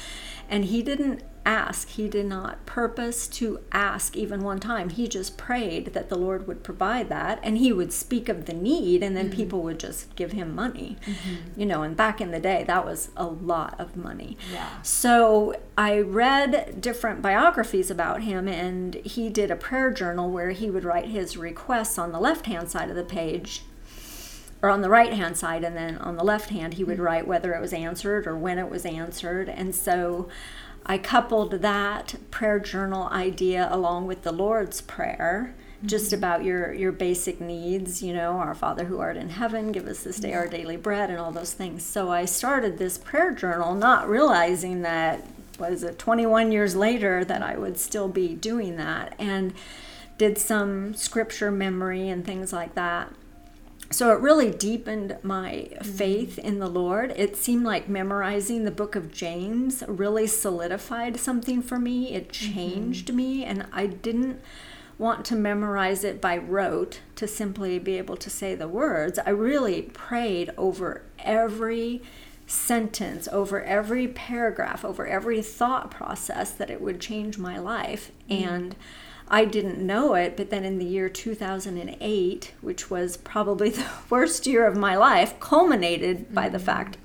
And 0.50 0.66
he 0.66 0.84
didn't 0.84 1.24
ask, 1.46 1.90
he 1.90 2.08
did 2.08 2.26
not 2.26 2.66
purpose 2.66 3.28
to 3.28 3.60
ask 3.72 4.16
even 4.16 4.42
one 4.42 4.60
time. 4.60 4.90
He 4.90 5.08
just 5.08 5.38
prayed 5.38 5.88
that 5.94 6.10
the 6.10 6.18
Lord 6.18 6.48
would 6.48 6.64
provide 6.64 7.10
that. 7.10 7.40
And 7.44 7.58
he 7.58 7.72
would 7.72 7.92
speak 7.92 8.30
of 8.30 8.46
the 8.46 8.54
need, 8.54 9.04
and 9.04 9.16
then 9.18 9.28
mm-hmm. 9.28 9.36
people 9.36 9.62
would 9.62 9.80
just 9.80 10.16
give 10.16 10.32
him 10.32 10.54
money. 10.54 10.98
Mm-hmm. 11.06 11.60
You 11.60 11.66
know, 11.66 11.84
and 11.84 11.98
back 11.98 12.22
in 12.22 12.32
the 12.32 12.40
day, 12.40 12.64
that 12.66 12.86
was 12.86 13.10
a 13.18 13.26
lot 13.26 13.80
of 13.80 13.96
money. 13.96 14.38
Yeah. 14.52 14.82
So 14.82 15.60
I 15.78 16.00
read 16.00 16.80
different 16.80 17.22
biographies 17.22 17.90
about 17.90 18.22
him, 18.22 18.48
and 18.48 18.96
he 18.96 19.30
did 19.30 19.52
a 19.52 19.56
prayer 19.56 19.92
journal 19.92 20.30
where 20.30 20.52
he 20.52 20.70
would 20.70 20.84
write 20.84 21.08
his 21.08 21.38
requests 21.38 21.98
on 21.98 22.12
the 22.12 22.20
left 22.20 22.46
hand 22.46 22.70
side 22.70 22.90
of 22.90 22.96
the 22.96 23.04
page, 23.04 23.64
or 24.62 24.70
on 24.70 24.82
the 24.82 24.90
right 24.90 25.14
hand 25.14 25.38
side, 25.38 25.64
and 25.64 25.76
then 25.76 25.98
on 25.98 26.18
the 26.18 26.24
left 26.24 26.52
hand, 26.52 26.76
he 26.76 26.84
would 26.84 26.98
mm-hmm. 26.98 27.06
write 27.06 27.28
whether 27.28 27.54
it 27.54 27.62
was 27.62 27.74
answered 27.74 28.28
or 28.28 28.38
when 28.38 28.60
it 28.60 28.70
was 28.70 28.86
answered. 28.86 29.50
And 29.50 29.74
so 29.74 30.30
I 30.86 30.98
coupled 30.98 31.52
that 31.62 32.16
prayer 32.32 32.60
journal 32.60 33.08
idea 33.10 33.68
along 33.72 34.08
with 34.08 34.24
the 34.24 34.32
Lord's 34.32 34.82
Prayer. 34.82 35.54
Just 35.84 36.08
mm-hmm. 36.08 36.16
about 36.16 36.44
your 36.44 36.74
your 36.74 36.92
basic 36.92 37.42
needs, 37.42 38.04
you 38.04 38.14
know, 38.14 38.34
our 38.34 38.54
Father 38.54 38.86
who 38.86 39.00
art 39.00 39.18
in 39.18 39.30
heaven, 39.30 39.72
give 39.72 39.88
us 39.88 40.04
this 40.04 40.20
day 40.20 40.34
our 40.34 40.44
mm-hmm. 40.44 40.56
daily 40.56 40.78
bread, 40.78 41.10
and 41.10 41.20
all 41.20 41.32
those 41.32 41.54
things. 41.54 41.84
So 41.84 42.12
I 42.12 42.26
started 42.26 42.78
this 42.78 42.98
prayer 42.98 43.32
journal, 43.32 43.74
not 43.74 44.10
realizing 44.10 44.82
that 44.82 45.26
was 45.58 45.84
it 45.84 46.00
21 46.00 46.52
years 46.52 46.76
later 46.76 47.24
that 47.26 47.44
I 47.44 47.58
would 47.58 47.80
still 47.80 48.08
be 48.08 48.36
doing 48.36 48.78
that, 48.78 49.16
and 49.18 49.54
did 50.18 50.38
some 50.38 50.94
scripture 50.94 51.52
memory 51.52 52.10
and 52.10 52.26
things 52.26 52.54
like 52.54 52.76
that 52.76 53.12
so 53.92 54.12
it 54.12 54.20
really 54.20 54.50
deepened 54.50 55.18
my 55.22 55.70
faith 55.84 56.40
in 56.40 56.60
the 56.60 56.70
Lord. 56.70 57.14
It 57.16 57.36
seemed 57.36 57.66
like 57.66 57.90
memorizing 57.90 58.64
the 58.64 58.72
book 58.72 58.96
of 58.96 59.12
James 59.12 59.84
really 59.88 60.28
solidified 60.28 61.20
something 61.20 61.62
for 61.62 61.78
me. 61.78 62.14
It 62.14 62.30
mm-hmm. 62.30 62.54
changed 62.54 63.14
me, 63.14 63.44
and 63.44 63.68
I 63.74 63.88
didn't 63.88 64.42
want 64.98 65.26
to 65.26 65.36
memorize 65.36 66.04
it 66.04 66.22
by 66.22 66.38
rote 66.38 67.00
to 67.16 67.28
simply 67.28 67.80
be 67.80 67.98
able 67.98 68.16
to 68.18 68.30
say 68.30 68.56
the 68.56 68.68
words. 68.68 69.20
I 69.26 69.32
really 69.32 69.82
prayed 69.82 70.52
over 70.58 71.04
every 71.20 72.02
sentence, 72.46 73.28
over 73.32 73.62
every 73.64 74.08
paragraph, 74.08 74.86
over 74.86 75.08
every 75.08 75.42
thought 75.42 75.90
process 75.90 76.52
that 76.52 76.70
it 76.70 76.82
would 76.82 77.02
change 77.02 77.38
my 77.38 77.58
life. 77.58 78.12
Mm-hmm. 78.30 78.48
And 78.48 78.76
I 79.32 79.46
didn't 79.46 79.80
know 79.80 80.14
it, 80.14 80.36
but 80.36 80.50
then 80.50 80.66
in 80.66 80.78
the 80.78 80.86
year 80.86 81.08
2008, 81.08 82.54
which 82.60 82.92
was 82.92 83.16
probably 83.16 83.70
the 83.72 83.88
worst 84.10 84.46
year 84.46 84.68
of 84.68 84.76
my 84.76 84.96
life, 84.96 85.40
culminated 85.40 86.36
by 86.36 86.50
the 86.50 86.58
mm-hmm. 86.58 86.66
fact 86.66 86.98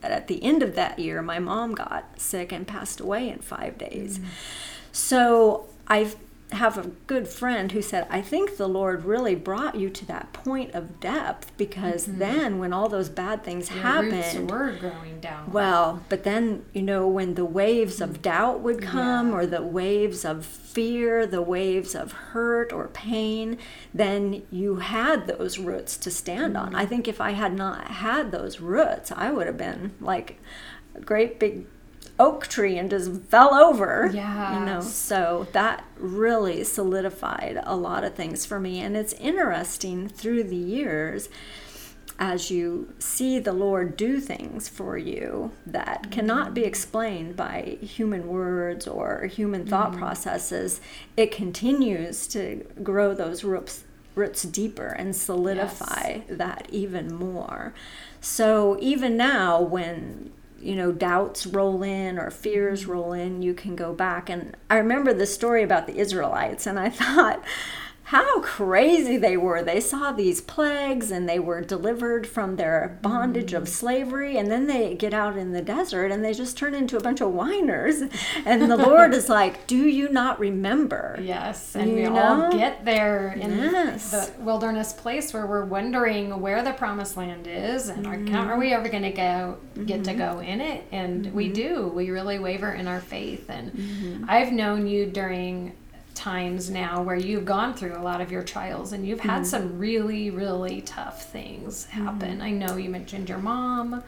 that 0.00 0.10
at 0.10 0.28
the 0.28 0.42
end 0.42 0.62
of 0.62 0.74
that 0.76 0.98
year, 0.98 1.20
my 1.20 1.38
mom 1.38 1.74
got 1.74 2.18
sick 2.18 2.52
and 2.52 2.66
passed 2.66 3.00
away 3.00 3.28
in 3.28 3.40
five 3.40 3.76
days. 3.76 4.18
Mm-hmm. 4.18 4.28
So 4.92 5.66
I 5.86 6.10
have 6.52 6.78
a 6.78 6.88
good 7.06 7.28
friend 7.28 7.72
who 7.72 7.82
said, 7.82 8.06
I 8.08 8.22
think 8.22 8.56
the 8.56 8.68
Lord 8.68 9.04
really 9.04 9.34
brought 9.34 9.74
you 9.74 9.90
to 9.90 10.06
that 10.06 10.32
point 10.32 10.74
of 10.74 10.98
depth 10.98 11.54
because 11.58 12.06
mm-hmm. 12.06 12.18
then 12.18 12.58
when 12.58 12.72
all 12.72 12.88
those 12.88 13.10
bad 13.10 13.44
things 13.44 13.70
Roots 13.70 13.82
happened, 13.82 14.50
were 14.50 14.72
growing 14.72 15.20
down. 15.20 15.52
well, 15.52 16.02
but 16.08 16.24
then, 16.24 16.64
you 16.72 16.80
know, 16.80 17.06
when 17.06 17.34
the 17.34 17.44
waves 17.44 18.00
of 18.00 18.18
mm. 18.18 18.22
doubt 18.22 18.60
would 18.60 18.80
come, 18.80 19.34
or 19.34 19.44
the 19.44 19.62
waves 19.62 20.24
of 20.24 20.46
fear, 20.46 21.26
the 21.26 21.42
waves 21.42 21.94
of 21.94 22.12
hurt 22.12 22.72
or 22.72 22.88
pain, 22.88 23.58
then 23.92 24.42
you 24.50 24.76
had 24.76 25.26
those 25.26 25.58
roots 25.58 25.96
to 25.98 26.10
stand 26.10 26.56
on. 26.56 26.68
Mm-hmm. 26.68 26.76
I 26.76 26.86
think 26.86 27.08
if 27.08 27.20
I 27.20 27.32
had 27.32 27.54
not 27.54 27.88
had 27.88 28.32
those 28.32 28.60
roots, 28.60 29.12
I 29.12 29.30
would 29.30 29.46
have 29.46 29.58
been 29.58 29.92
like 30.00 30.40
a 30.94 31.00
great 31.00 31.38
big 31.38 31.66
oak 32.18 32.46
tree 32.46 32.78
and 32.78 32.90
just 32.90 33.22
fell 33.22 33.54
over. 33.54 34.10
Yeah. 34.12 34.58
You 34.58 34.66
know, 34.66 34.80
so 34.80 35.46
that 35.52 35.84
really 35.96 36.64
solidified 36.64 37.60
a 37.62 37.76
lot 37.76 38.04
of 38.04 38.14
things 38.14 38.44
for 38.44 38.58
me. 38.58 38.80
And 38.80 38.96
it's 38.96 39.12
interesting 39.14 40.08
through 40.08 40.44
the 40.44 40.56
years 40.56 41.28
as 42.18 42.50
you 42.50 42.92
see 42.98 43.38
the 43.38 43.52
Lord 43.52 43.96
do 43.96 44.18
things 44.18 44.68
for 44.68 44.98
you 44.98 45.52
that 45.64 46.10
cannot 46.10 46.52
be 46.52 46.62
mm-hmm. 46.62 46.68
explained 46.68 47.36
by 47.36 47.78
human 47.80 48.26
words 48.26 48.88
or 48.88 49.26
human 49.26 49.66
thought 49.66 49.90
mm-hmm. 49.92 50.00
processes, 50.00 50.80
it 51.16 51.30
continues 51.30 52.26
to 52.28 52.64
grow 52.82 53.14
those 53.14 53.44
roots 53.44 53.84
roots 54.14 54.42
deeper 54.42 54.88
and 54.88 55.14
solidify 55.14 56.18
that 56.28 56.66
even 56.72 57.14
more. 57.14 57.72
So 58.20 58.76
even 58.80 59.16
now 59.16 59.60
when 59.60 60.32
you 60.60 60.74
know 60.74 60.92
doubts 60.92 61.46
roll 61.46 61.82
in 61.82 62.18
or 62.18 62.30
fears 62.30 62.82
mm-hmm. 62.82 62.92
roll 62.92 63.12
in 63.12 63.42
you 63.42 63.54
can 63.54 63.76
go 63.76 63.92
back. 63.92 64.28
And 64.28 64.56
i 64.70 64.76
remember 64.76 65.12
the 65.12 65.26
story 65.26 65.62
about 65.62 65.86
the 65.86 65.98
israelites 65.98 66.66
and 66.66 66.78
i 66.78 66.88
thought 66.90 67.42
how 68.08 68.40
crazy 68.40 69.18
they 69.18 69.36
were. 69.36 69.62
They 69.62 69.80
saw 69.80 70.12
these 70.12 70.40
plagues 70.40 71.10
and 71.10 71.28
they 71.28 71.38
were 71.38 71.60
delivered 71.60 72.26
from 72.26 72.56
their 72.56 72.98
bondage 73.02 73.52
of 73.52 73.68
slavery. 73.68 74.38
And 74.38 74.50
then 74.50 74.66
they 74.66 74.94
get 74.94 75.12
out 75.12 75.36
in 75.36 75.52
the 75.52 75.60
desert 75.60 76.10
and 76.10 76.24
they 76.24 76.32
just 76.32 76.56
turn 76.56 76.72
into 76.74 76.96
a 76.96 77.00
bunch 77.02 77.20
of 77.20 77.32
whiners. 77.32 78.02
And 78.46 78.70
the 78.70 78.78
Lord 78.78 79.12
is 79.12 79.28
like, 79.28 79.66
Do 79.66 79.76
you 79.76 80.08
not 80.08 80.40
remember? 80.40 81.18
Yes, 81.22 81.76
and 81.76 81.92
we 81.92 82.02
You 82.04 82.16
all 82.16 82.36
know? 82.38 82.50
get 82.50 82.86
there 82.86 83.34
in 83.38 83.58
Yes. 83.58 84.10
the 84.10 84.42
wilderness 84.42 84.94
place 84.94 85.34
where 85.34 85.46
we're 85.46 85.66
wondering 85.66 86.40
where 86.40 86.62
the 86.62 86.72
promised 86.72 87.16
land 87.18 87.46
is, 87.46 87.90
and 87.90 88.06
Mm-hmm. 88.06 88.34
are, 88.34 88.52
are 88.54 88.58
we 88.58 88.72
ever 88.72 88.88
going 88.88 89.02
to 89.02 89.10
go 89.12 89.58
get 89.84 90.04
to 90.04 90.14
go 90.14 90.38
in 90.38 90.62
it? 90.62 90.84
And 90.92 91.34
we 91.34 91.50
do. 91.50 91.88
We 91.88 92.10
really 92.10 92.38
waver 92.38 92.72
in 92.72 92.88
our 92.88 93.00
faith. 93.00 93.50
And 93.50 93.70
Mm-hmm. 93.72 94.24
I've 94.28 94.50
known 94.50 94.86
you 94.86 95.04
during 95.04 95.74
times 96.18 96.68
now 96.68 97.00
where 97.02 97.16
you've 97.16 97.44
gone 97.44 97.72
through 97.74 97.96
a 97.96 98.02
lot 98.02 98.20
of 98.20 98.30
your 98.32 98.42
trials 98.42 98.92
and 98.92 99.06
you've 99.06 99.20
Mm-hmm. 99.20 99.28
had 99.28 99.46
some 99.46 99.78
really 99.78 100.30
really 100.30 100.80
tough 100.82 101.30
things 101.32 101.86
happen 101.86 102.40
i 102.42 102.50
know 102.50 102.76
you 102.76 102.90
mentioned 102.90 103.28
your 103.28 103.38
mom 103.38 104.02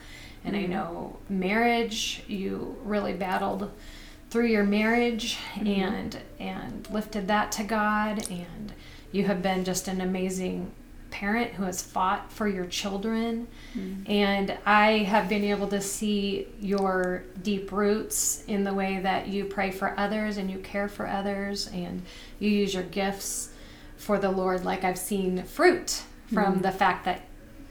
and 0.44 0.54
Mm-hmm. 0.56 0.64
i 0.64 0.66
know 0.74 1.18
marriage 1.28 2.22
you 2.26 2.76
really 2.84 3.12
battled 3.12 3.70
through 4.30 4.46
your 4.46 4.64
marriage 4.64 5.38
Mm-hmm. 5.54 5.66
and 5.68 6.18
and 6.40 6.88
lifted 6.90 7.28
that 7.28 7.52
to 7.52 7.62
god 7.64 8.28
and 8.30 8.72
you 9.12 9.24
have 9.24 9.40
been 9.42 9.64
just 9.64 9.86
an 9.88 10.00
amazing 10.00 10.72
parent 11.10 11.52
who 11.52 11.64
has 11.64 11.82
fought 11.82 12.32
for 12.32 12.48
your 12.48 12.66
children. 12.66 13.48
Mm-hmm. 13.76 14.10
and 14.10 14.58
i 14.66 14.98
have 14.98 15.28
been 15.28 15.44
able 15.44 15.68
to 15.68 15.80
see 15.80 16.48
your 16.60 17.22
deep 17.40 17.70
roots 17.70 18.42
in 18.48 18.64
the 18.64 18.74
way 18.74 18.98
that 18.98 19.28
you 19.28 19.44
pray 19.44 19.70
for 19.70 19.94
others 19.96 20.38
and 20.38 20.50
you 20.50 20.58
care 20.58 20.88
for 20.88 21.06
others 21.06 21.68
and 21.68 22.02
you 22.40 22.50
use 22.50 22.74
your 22.74 22.82
gifts 22.82 23.50
for 23.96 24.18
the 24.18 24.30
lord. 24.30 24.64
Like 24.64 24.82
i've 24.82 24.98
seen 24.98 25.44
fruit 25.44 26.02
from 26.32 26.54
mm-hmm. 26.54 26.62
the 26.62 26.72
fact 26.72 27.04
that 27.04 27.22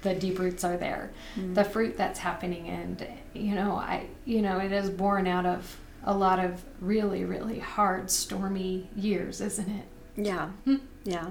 the 0.01 0.13
deep 0.15 0.39
roots 0.39 0.63
are 0.63 0.77
there 0.77 1.12
mm-hmm. 1.36 1.53
the 1.53 1.65
fruit 1.65 1.98
that's 1.98 2.19
happening. 2.19 2.67
And 2.69 3.05
you 3.34 3.55
know 3.55 3.74
i 3.74 4.08
you 4.25 4.41
know 4.41 4.60
it 4.60 4.72
is 4.72 4.89
born 4.89 5.27
out 5.27 5.46
of 5.46 5.77
a 6.05 6.15
lot 6.15 6.39
of 6.39 6.63
really 6.79 7.25
really 7.25 7.60
hard 7.60 8.10
stormy 8.10 8.89
years 8.96 9.41
isn't 9.41 9.69
it? 9.69 9.86
Yeah. 10.15 10.50
Hmm. 10.65 10.75
Yeah. 11.10 11.30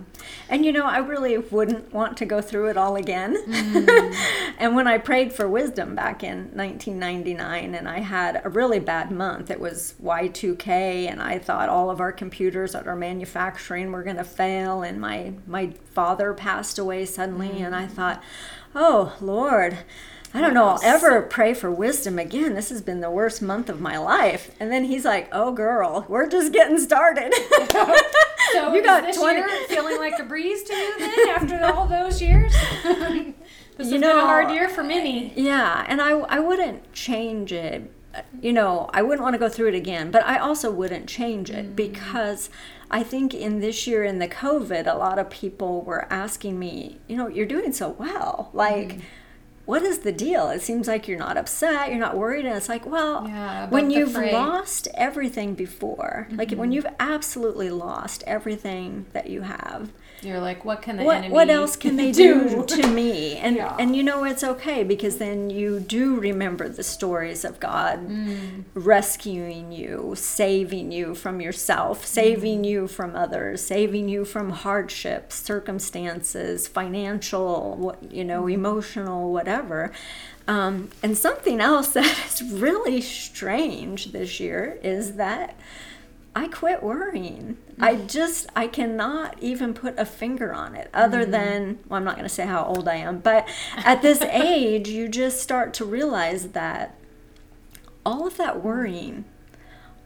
And 0.48 0.64
you 0.64 0.72
know, 0.72 0.86
I 0.86 0.98
really 0.98 1.38
wouldn't 1.38 1.92
want 1.94 2.16
to 2.16 2.24
go 2.24 2.40
through 2.40 2.68
it 2.68 2.76
all 2.76 2.96
again. 2.96 3.36
Mm. 3.46 4.14
and 4.58 4.74
when 4.74 4.88
I 4.88 4.98
prayed 4.98 5.32
for 5.32 5.48
wisdom 5.48 5.94
back 5.94 6.24
in 6.24 6.50
1999 6.52 7.76
and 7.76 7.88
I 7.88 8.00
had 8.00 8.40
a 8.44 8.48
really 8.48 8.80
bad 8.80 9.12
month, 9.12 9.52
it 9.52 9.60
was 9.60 9.94
Y2K 10.02 11.08
and 11.08 11.22
I 11.22 11.38
thought 11.38 11.68
all 11.68 11.90
of 11.90 12.00
our 12.00 12.10
computers 12.10 12.74
at 12.74 12.88
our 12.88 12.96
manufacturing 12.96 13.92
were 13.92 14.02
going 14.02 14.16
to 14.16 14.24
fail 14.24 14.82
and 14.82 15.00
my 15.00 15.34
my 15.46 15.74
father 15.94 16.34
passed 16.34 16.80
away 16.80 17.04
suddenly 17.04 17.62
and 17.62 17.72
I 17.72 17.86
mm. 17.86 17.90
thought, 17.90 18.20
"Oh, 18.74 19.16
Lord, 19.20 19.78
I 20.34 20.40
don't 20.40 20.52
know, 20.52 20.66
I'll 20.66 20.80
ever 20.82 21.22
pray 21.22 21.54
for 21.54 21.70
wisdom 21.70 22.18
again. 22.18 22.54
This 22.54 22.68
has 22.68 22.82
been 22.82 23.00
the 23.00 23.10
worst 23.10 23.40
month 23.40 23.68
of 23.68 23.80
my 23.80 23.96
life. 23.96 24.50
And 24.60 24.70
then 24.70 24.84
he's 24.84 25.04
like, 25.04 25.28
Oh, 25.32 25.52
girl, 25.52 26.04
we're 26.08 26.28
just 26.28 26.52
getting 26.52 26.78
started. 26.78 27.32
So 28.52 28.72
You 28.74 28.82
got 28.82 29.04
this 29.04 29.16
20 29.16 29.38
year 29.38 29.48
feeling 29.68 29.98
like 29.98 30.18
a 30.18 30.24
breeze 30.24 30.62
to 30.64 30.74
you 30.74 30.98
then 30.98 31.28
after 31.30 31.64
all 31.64 31.86
those 31.86 32.20
years? 32.20 32.52
this 32.52 33.34
has 33.78 33.90
been 33.90 34.00
know, 34.00 34.24
a 34.24 34.26
hard 34.26 34.50
year 34.50 34.68
for 34.68 34.82
many. 34.82 35.32
Yeah, 35.36 35.84
and 35.88 36.00
I, 36.00 36.10
I 36.10 36.40
wouldn't 36.40 36.92
change 36.92 37.52
it. 37.52 37.92
You 38.40 38.52
know, 38.52 38.90
I 38.92 39.02
wouldn't 39.02 39.22
want 39.22 39.34
to 39.34 39.38
go 39.38 39.48
through 39.48 39.68
it 39.68 39.74
again, 39.74 40.10
but 40.10 40.24
I 40.24 40.38
also 40.38 40.72
wouldn't 40.72 41.08
change 41.08 41.50
it 41.50 41.66
mm. 41.66 41.76
because 41.76 42.50
I 42.90 43.02
think 43.02 43.34
in 43.34 43.60
this 43.60 43.86
year 43.86 44.02
in 44.02 44.18
the 44.18 44.26
COVID, 44.26 44.92
a 44.92 44.96
lot 44.96 45.18
of 45.18 45.30
people 45.30 45.82
were 45.82 46.10
asking 46.12 46.58
me, 46.58 46.98
you 47.06 47.16
know, 47.16 47.28
you're 47.28 47.46
doing 47.46 47.72
so 47.72 47.90
well. 47.90 48.50
Like, 48.52 48.96
mm. 48.96 49.02
What 49.68 49.82
is 49.82 49.98
the 49.98 50.12
deal? 50.12 50.48
It 50.48 50.62
seems 50.62 50.88
like 50.88 51.06
you're 51.06 51.18
not 51.18 51.36
upset, 51.36 51.90
you're 51.90 51.98
not 51.98 52.16
worried. 52.16 52.46
And 52.46 52.56
it's 52.56 52.70
like, 52.70 52.86
well, 52.86 53.26
Yeah, 53.28 53.68
when 53.68 53.90
you've 53.90 54.14
lost 54.14 54.88
everything 54.94 55.54
before, 55.54 56.26
like 56.30 56.48
Mm-hmm. 56.48 56.58
when 56.60 56.72
you've 56.72 56.86
absolutely 56.98 57.68
lost 57.68 58.24
everything 58.26 59.04
that 59.12 59.28
you 59.28 59.42
have, 59.42 59.92
You're 60.20 60.40
like, 60.40 60.64
what 60.64 60.82
can 60.82 60.96
the 60.96 61.04
what 61.04 61.18
enemy 61.18 61.32
what 61.32 61.48
else 61.48 61.76
can 61.76 61.96
they 61.96 62.10
do 62.26 62.64
to 62.64 62.88
me 62.88 63.36
and 63.36 63.54
Yeah. 63.56 63.76
and 63.78 63.94
you 63.94 64.02
know 64.02 64.24
it's 64.24 64.42
okay 64.42 64.82
because 64.82 65.18
then 65.18 65.48
you 65.48 65.78
do 65.80 66.16
remember 66.18 66.68
the 66.68 66.82
stories 66.82 67.44
of 67.44 67.60
God 67.60 68.00
Mm. 68.08 68.64
rescuing 68.74 69.70
you 69.70 70.14
saving 70.16 70.90
you 70.92 71.14
from 71.14 71.40
yourself 71.40 72.04
saving 72.04 72.62
Mm. 72.62 72.68
you 72.68 72.88
from 72.88 73.14
others 73.14 73.60
saving 73.62 74.08
you 74.08 74.24
from 74.24 74.50
hardships 74.50 75.36
circumstances 75.36 76.66
financial 76.66 77.76
what 77.76 78.12
you 78.12 78.24
know 78.24 78.42
Mm. 78.44 78.52
emotional 78.54 79.32
whatever 79.32 79.92
um, 80.48 80.88
and 81.02 81.16
something 81.16 81.60
else 81.60 81.88
that 81.98 82.06
is 82.26 82.42
really 82.42 83.00
strange 83.00 84.12
this 84.12 84.40
year 84.40 84.78
is 84.82 85.14
that 85.14 85.54
I 86.34 86.48
quit 86.48 86.82
worrying. 86.82 87.58
I 87.80 87.94
mm-hmm. 87.94 88.06
just 88.06 88.48
I 88.54 88.66
cannot 88.66 89.36
even 89.40 89.74
put 89.74 89.98
a 89.98 90.04
finger 90.04 90.52
on 90.52 90.74
it 90.74 90.90
other 90.94 91.22
mm-hmm. 91.22 91.30
than 91.30 91.78
well 91.88 91.98
I'm 91.98 92.04
not 92.04 92.14
going 92.14 92.28
to 92.28 92.34
say 92.34 92.46
how 92.46 92.64
old 92.64 92.88
I 92.88 92.96
am, 92.96 93.18
but 93.18 93.48
at 93.76 94.02
this 94.02 94.20
age 94.22 94.88
you 94.88 95.08
just 95.08 95.40
start 95.42 95.74
to 95.74 95.84
realize 95.84 96.48
that 96.48 96.98
all 98.04 98.26
of 98.26 98.36
that 98.36 98.62
worrying, 98.62 99.24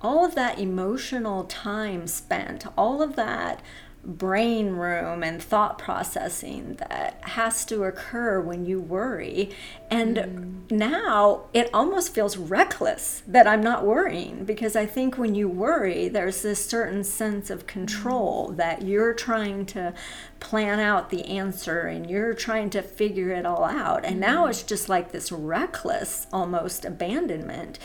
all 0.00 0.24
of 0.24 0.34
that 0.34 0.58
emotional 0.58 1.44
time 1.44 2.06
spent, 2.06 2.66
all 2.76 3.02
of 3.02 3.16
that 3.16 3.62
brain 4.04 4.70
room 4.70 5.22
and 5.22 5.40
thought 5.40 5.78
processing 5.78 6.74
that 6.74 7.18
has 7.22 7.64
to 7.66 7.84
occur 7.84 8.40
when 8.40 8.66
you 8.66 8.80
worry. 8.80 9.50
And 9.90 10.16
mm. 10.16 10.70
now 10.70 11.44
it 11.52 11.70
almost 11.72 12.12
feels 12.12 12.36
reckless 12.36 13.22
that 13.28 13.46
I'm 13.46 13.62
not 13.62 13.86
worrying 13.86 14.44
because 14.44 14.74
I 14.74 14.86
think 14.86 15.18
when 15.18 15.34
you 15.34 15.48
worry, 15.48 16.08
there's 16.08 16.42
this 16.42 16.64
certain 16.64 17.04
sense 17.04 17.48
of 17.48 17.66
control 17.66 18.50
mm. 18.50 18.56
that 18.56 18.82
you're 18.82 19.14
trying 19.14 19.66
to 19.66 19.94
plan 20.40 20.80
out 20.80 21.10
the 21.10 21.24
answer 21.26 21.82
and 21.82 22.10
you're 22.10 22.34
trying 22.34 22.70
to 22.70 22.82
figure 22.82 23.30
it 23.30 23.46
all 23.46 23.64
out. 23.64 24.04
And 24.04 24.18
now 24.18 24.42
mm-hmm. 24.42 24.50
it's 24.50 24.64
just 24.64 24.88
like 24.88 25.12
this 25.12 25.30
reckless 25.30 26.26
almost 26.32 26.84
abandonment 26.84 27.78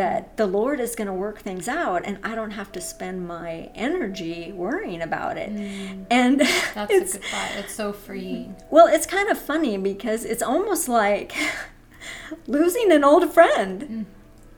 that 0.00 0.38
the 0.38 0.46
Lord 0.46 0.80
is 0.80 0.96
going 0.96 1.08
to 1.08 1.12
work 1.12 1.40
things 1.40 1.68
out 1.68 2.06
and 2.06 2.18
I 2.24 2.34
don't 2.34 2.52
have 2.52 2.72
to 2.72 2.80
spend 2.80 3.28
my 3.28 3.68
energy 3.74 4.50
worrying 4.50 5.02
about 5.02 5.36
it. 5.36 5.54
Mm. 5.54 6.06
And 6.10 6.40
That's 6.74 6.90
it's 6.90 7.14
a 7.16 7.18
good 7.18 7.26
thought. 7.28 7.50
It's 7.58 7.74
so 7.74 7.92
freeing. 7.92 8.56
well, 8.70 8.86
it's 8.86 9.04
kind 9.04 9.28
of 9.28 9.38
funny 9.38 9.76
because 9.76 10.24
it's 10.24 10.42
almost 10.42 10.88
like 10.88 11.34
losing 12.46 12.90
an 12.90 13.04
old 13.04 13.30
friend. 13.30 13.82
Mm. 13.82 14.04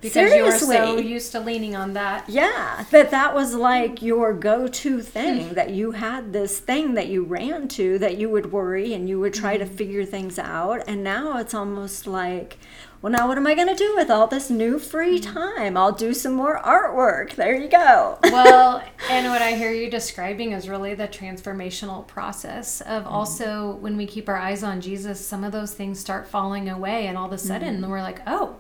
Because 0.03 0.35
you 0.35 0.43
were 0.45 0.59
so 0.59 0.99
used 0.99 1.33
to 1.33 1.41
leaning 1.41 1.75
on 1.75 1.95
that. 1.95 2.29
Yeah, 2.29 2.85
that 2.91 3.11
that 3.13 3.35
was 3.35 3.55
like 3.55 4.03
your 4.03 4.35
go-to 4.35 5.01
thing 5.01 5.55
that 5.55 5.71
you 5.71 5.93
had 5.93 6.33
this 6.33 6.59
thing 6.61 6.95
that 6.95 7.07
you 7.09 7.23
ran 7.25 7.69
to 7.69 7.99
that 8.01 8.19
you 8.19 8.29
would 8.29 8.53
worry 8.53 8.93
and 8.93 9.09
you 9.09 9.19
would 9.21 9.33
try 9.33 9.57
to 9.57 9.65
figure 9.65 10.05
things 10.05 10.39
out 10.39 10.83
and 10.87 11.03
now 11.05 11.39
it's 11.39 11.55
almost 11.55 12.07
like 12.07 12.59
well 13.01 13.13
now 13.13 13.27
what 13.29 13.37
am 13.39 13.47
I 13.47 13.55
going 13.55 13.69
to 13.69 13.75
do 13.75 13.95
with 13.97 14.11
all 14.11 14.27
this 14.27 14.51
new 14.51 14.79
free 14.79 15.19
time? 15.21 15.77
I'll 15.77 15.93
do 15.93 16.13
some 16.15 16.33
more 16.35 16.61
artwork. 16.63 17.35
There 17.37 17.55
you 17.55 17.69
go. 17.69 18.19
well, 18.25 18.83
and 19.11 19.29
what 19.29 19.43
I 19.43 19.53
hear 19.53 19.73
you 19.73 19.89
describing 19.91 20.53
is 20.53 20.69
really 20.69 20.95
the 20.95 21.09
transformational 21.09 22.07
process 22.07 22.81
of 22.81 23.05
Mm-hmm. 23.05 23.13
also 23.13 23.77
when 23.77 23.97
we 23.97 24.07
keep 24.07 24.29
our 24.29 24.37
eyes 24.37 24.63
on 24.63 24.81
Jesus, 24.81 25.25
some 25.25 25.43
of 25.45 25.53
those 25.53 25.73
things 25.75 25.99
start 26.01 26.27
falling 26.29 26.69
away, 26.69 27.07
and 27.07 27.17
all 27.19 27.27
of 27.27 27.33
a 27.33 27.39
sudden 27.39 27.81
Mm-hmm. 27.81 27.91
we're 27.91 28.03
like, 28.03 28.21
oh, 28.27 28.57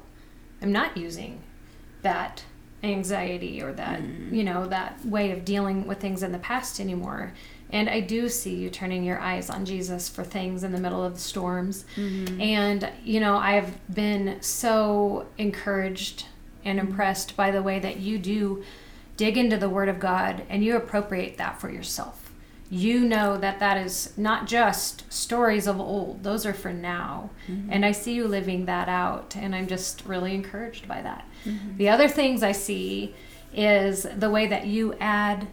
I'm 0.62 0.72
not 0.72 0.96
using 0.96 1.42
that 2.03 2.44
anxiety 2.83 3.62
or 3.62 3.72
that, 3.75 4.01
Mm-hmm. 4.01 4.35
you 4.35 4.44
know, 4.44 4.66
that 4.66 5.05
way 5.05 5.31
of 5.33 5.44
dealing 5.44 5.87
with 5.87 6.01
things 6.01 6.22
in 6.22 6.33
the 6.33 6.38
past 6.38 6.81
anymore. 6.81 7.33
And 7.70 7.88
I 7.88 8.01
do 8.01 8.29
see 8.29 8.55
you 8.57 8.68
turning 8.70 9.03
your 9.05 9.18
eyes 9.18 9.48
on 9.48 9.64
Jesus 9.64 10.09
for 10.09 10.25
things 10.25 10.62
in 10.64 10.72
the 10.72 10.81
middle 10.81 11.03
of 11.05 11.14
the 11.14 11.20
storms. 11.20 11.85
Mm-hmm. 11.96 12.40
And, 12.40 12.90
you 13.05 13.18
know, 13.20 13.37
I've 13.37 13.79
been 13.94 14.42
so 14.42 15.27
encouraged 15.38 16.27
and 16.64 16.79
Mm-hmm. 16.79 16.88
impressed 16.88 17.37
by 17.37 17.51
the 17.51 17.62
way 17.62 17.79
that 17.81 17.98
you 17.98 18.18
do 18.18 18.62
dig 19.16 19.37
into 19.37 19.57
the 19.57 19.68
Word 19.68 19.88
of 19.88 19.98
God 19.98 20.42
and 20.48 20.64
you 20.64 20.77
appropriate 20.77 21.37
that 21.38 21.61
for 21.61 21.70
yourself. 21.70 22.32
You 22.70 23.01
know 23.01 23.37
that 23.37 23.59
that 23.61 23.77
is 23.77 24.12
not 24.16 24.46
just 24.46 25.11
stories 25.12 25.66
of 25.66 25.79
old, 25.79 26.22
those 26.22 26.46
are 26.46 26.55
for 26.55 26.72
now. 26.72 27.31
Mm-hmm. 27.46 27.70
And 27.70 27.85
I 27.85 27.92
see 27.92 28.14
you 28.14 28.27
living 28.27 28.64
that 28.66 28.88
out, 28.88 29.37
and 29.37 29.55
I'm 29.55 29.66
just 29.66 30.05
really 30.07 30.35
encouraged 30.35 30.88
by 30.88 31.03
that. 31.03 31.29
Mm-hmm. 31.44 31.77
The 31.77 31.88
other 31.90 32.09
things 32.09 32.42
I 32.42 32.53
see 32.53 33.14
is 33.55 34.07
the 34.16 34.31
way 34.31 34.46
that 34.46 34.66
you 34.66 34.94
add 34.94 35.48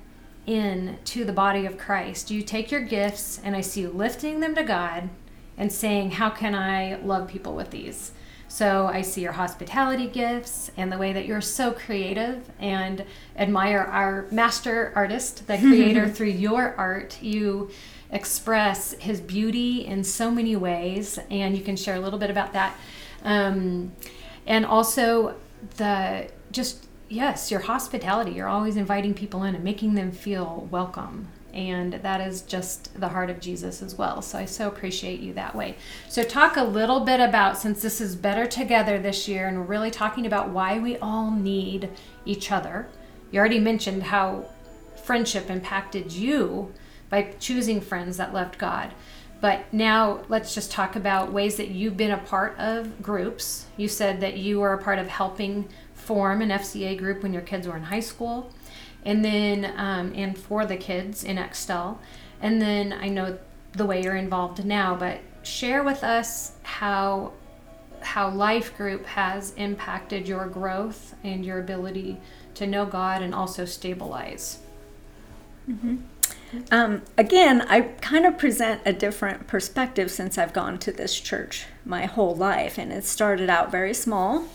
in 0.45 0.97
to 1.05 1.25
the 1.25 1.33
body 1.33 1.65
of 1.65 1.77
Christ. 1.77 2.31
You 2.31 2.41
take 2.41 2.71
your 2.71 2.81
gifts, 2.81 3.39
and 3.43 3.55
I 3.55 3.61
see 3.61 3.81
you 3.81 3.89
lifting 3.89 4.39
them 4.39 4.55
to 4.55 4.63
God 4.63 5.09
and 5.57 5.71
saying, 5.71 6.11
How 6.11 6.29
can 6.29 6.55
I 6.55 6.95
love 6.95 7.27
people 7.27 7.55
with 7.55 7.71
these? 7.71 8.13
So 8.49 8.87
I 8.87 9.03
see 9.03 9.21
your 9.21 9.31
hospitality 9.31 10.07
gifts 10.07 10.71
and 10.75 10.91
the 10.91 10.97
way 10.97 11.13
that 11.13 11.25
you're 11.27 11.39
so 11.39 11.71
creative 11.71 12.49
and 12.59 13.05
admire 13.37 13.79
our 13.79 14.25
master 14.31 14.91
artist, 14.95 15.45
the 15.47 15.57
creator 15.59 16.09
through 16.09 16.31
your 16.31 16.73
art. 16.75 17.21
You 17.21 17.69
express 18.11 18.93
his 18.93 19.21
beauty 19.21 19.85
in 19.85 20.03
so 20.03 20.31
many 20.31 20.55
ways, 20.55 21.19
and 21.29 21.55
you 21.55 21.63
can 21.63 21.75
share 21.75 21.95
a 21.95 21.99
little 21.99 22.17
bit 22.17 22.31
about 22.31 22.53
that. 22.53 22.75
Um, 23.23 23.91
and 24.47 24.65
also 24.65 25.35
the 25.77 26.29
just 26.51 26.87
yes, 27.07 27.51
your 27.51 27.61
hospitality. 27.61 28.31
You're 28.31 28.47
always 28.47 28.77
inviting 28.77 29.13
people 29.13 29.43
in 29.43 29.53
and 29.53 29.63
making 29.63 29.93
them 29.93 30.11
feel 30.11 30.67
welcome. 30.71 31.27
And 31.53 31.93
that 31.93 32.21
is 32.21 32.41
just 32.41 32.99
the 32.99 33.09
heart 33.09 33.29
of 33.29 33.39
Jesus 33.39 33.81
as 33.81 33.95
well. 33.95 34.21
So 34.21 34.37
I 34.37 34.45
so 34.45 34.67
appreciate 34.67 35.19
you 35.19 35.33
that 35.33 35.55
way. 35.55 35.75
So, 36.07 36.23
talk 36.23 36.57
a 36.57 36.63
little 36.63 36.99
bit 37.01 37.19
about 37.19 37.57
since 37.57 37.81
this 37.81 37.99
is 37.99 38.15
Better 38.15 38.45
Together 38.45 38.99
this 38.99 39.27
year, 39.27 39.47
and 39.47 39.57
we're 39.57 39.65
really 39.65 39.91
talking 39.91 40.25
about 40.25 40.49
why 40.49 40.77
we 40.77 40.97
all 40.97 41.31
need 41.31 41.89
each 42.25 42.51
other. 42.51 42.87
You 43.31 43.39
already 43.39 43.59
mentioned 43.59 44.03
how 44.03 44.45
friendship 45.03 45.49
impacted 45.49 46.11
you 46.11 46.73
by 47.09 47.33
choosing 47.39 47.81
friends 47.81 48.17
that 48.17 48.33
loved 48.33 48.57
God. 48.57 48.93
But 49.41 49.73
now 49.73 50.21
let's 50.27 50.53
just 50.53 50.71
talk 50.71 50.95
about 50.95 51.31
ways 51.31 51.55
that 51.57 51.69
you've 51.69 51.97
been 51.97 52.11
a 52.11 52.17
part 52.17 52.57
of 52.59 53.01
groups. 53.01 53.65
You 53.77 53.87
said 53.87 54.19
that 54.19 54.37
you 54.37 54.59
were 54.59 54.73
a 54.73 54.83
part 54.83 54.99
of 54.99 55.07
helping 55.07 55.69
form 55.93 56.41
an 56.41 56.49
FCA 56.49 56.97
group 56.97 57.23
when 57.23 57.33
your 57.33 57.41
kids 57.41 57.67
were 57.67 57.77
in 57.77 57.83
high 57.83 57.99
school, 57.99 58.51
and 59.05 59.23
then 59.23 59.73
um, 59.77 60.13
and 60.15 60.37
for 60.37 60.65
the 60.65 60.77
kids 60.77 61.23
in 61.23 61.37
Extel, 61.37 61.97
and 62.41 62.61
then 62.61 62.93
I 62.93 63.07
know 63.09 63.37
the 63.73 63.85
way 63.85 64.03
you're 64.03 64.15
involved 64.15 64.63
now. 64.65 64.95
But 64.95 65.19
share 65.43 65.83
with 65.83 66.03
us 66.03 66.53
how 66.63 67.33
how 68.01 68.29
life 68.29 68.75
group 68.77 69.05
has 69.05 69.53
impacted 69.55 70.27
your 70.27 70.47
growth 70.47 71.15
and 71.23 71.45
your 71.45 71.59
ability 71.59 72.17
to 72.55 72.65
know 72.67 72.85
God 72.85 73.21
and 73.21 73.35
also 73.35 73.65
stabilize. 73.65 74.59
Um, 76.71 77.03
again, 77.17 77.61
I 77.61 77.81
kind 77.81 78.25
of 78.25 78.37
present 78.37 78.81
a 78.85 78.93
different 78.93 79.47
perspective 79.47 80.09
since 80.09 80.37
I've 80.37 80.53
gone 80.53 80.79
to 80.79 80.91
this 80.91 81.19
church 81.19 81.65
my 81.85 82.05
whole 82.05 82.35
life, 82.35 82.77
and 82.79 82.91
it 82.91 83.05
started 83.05 83.49
out 83.49 83.71
very 83.71 83.93
small. 83.93 84.45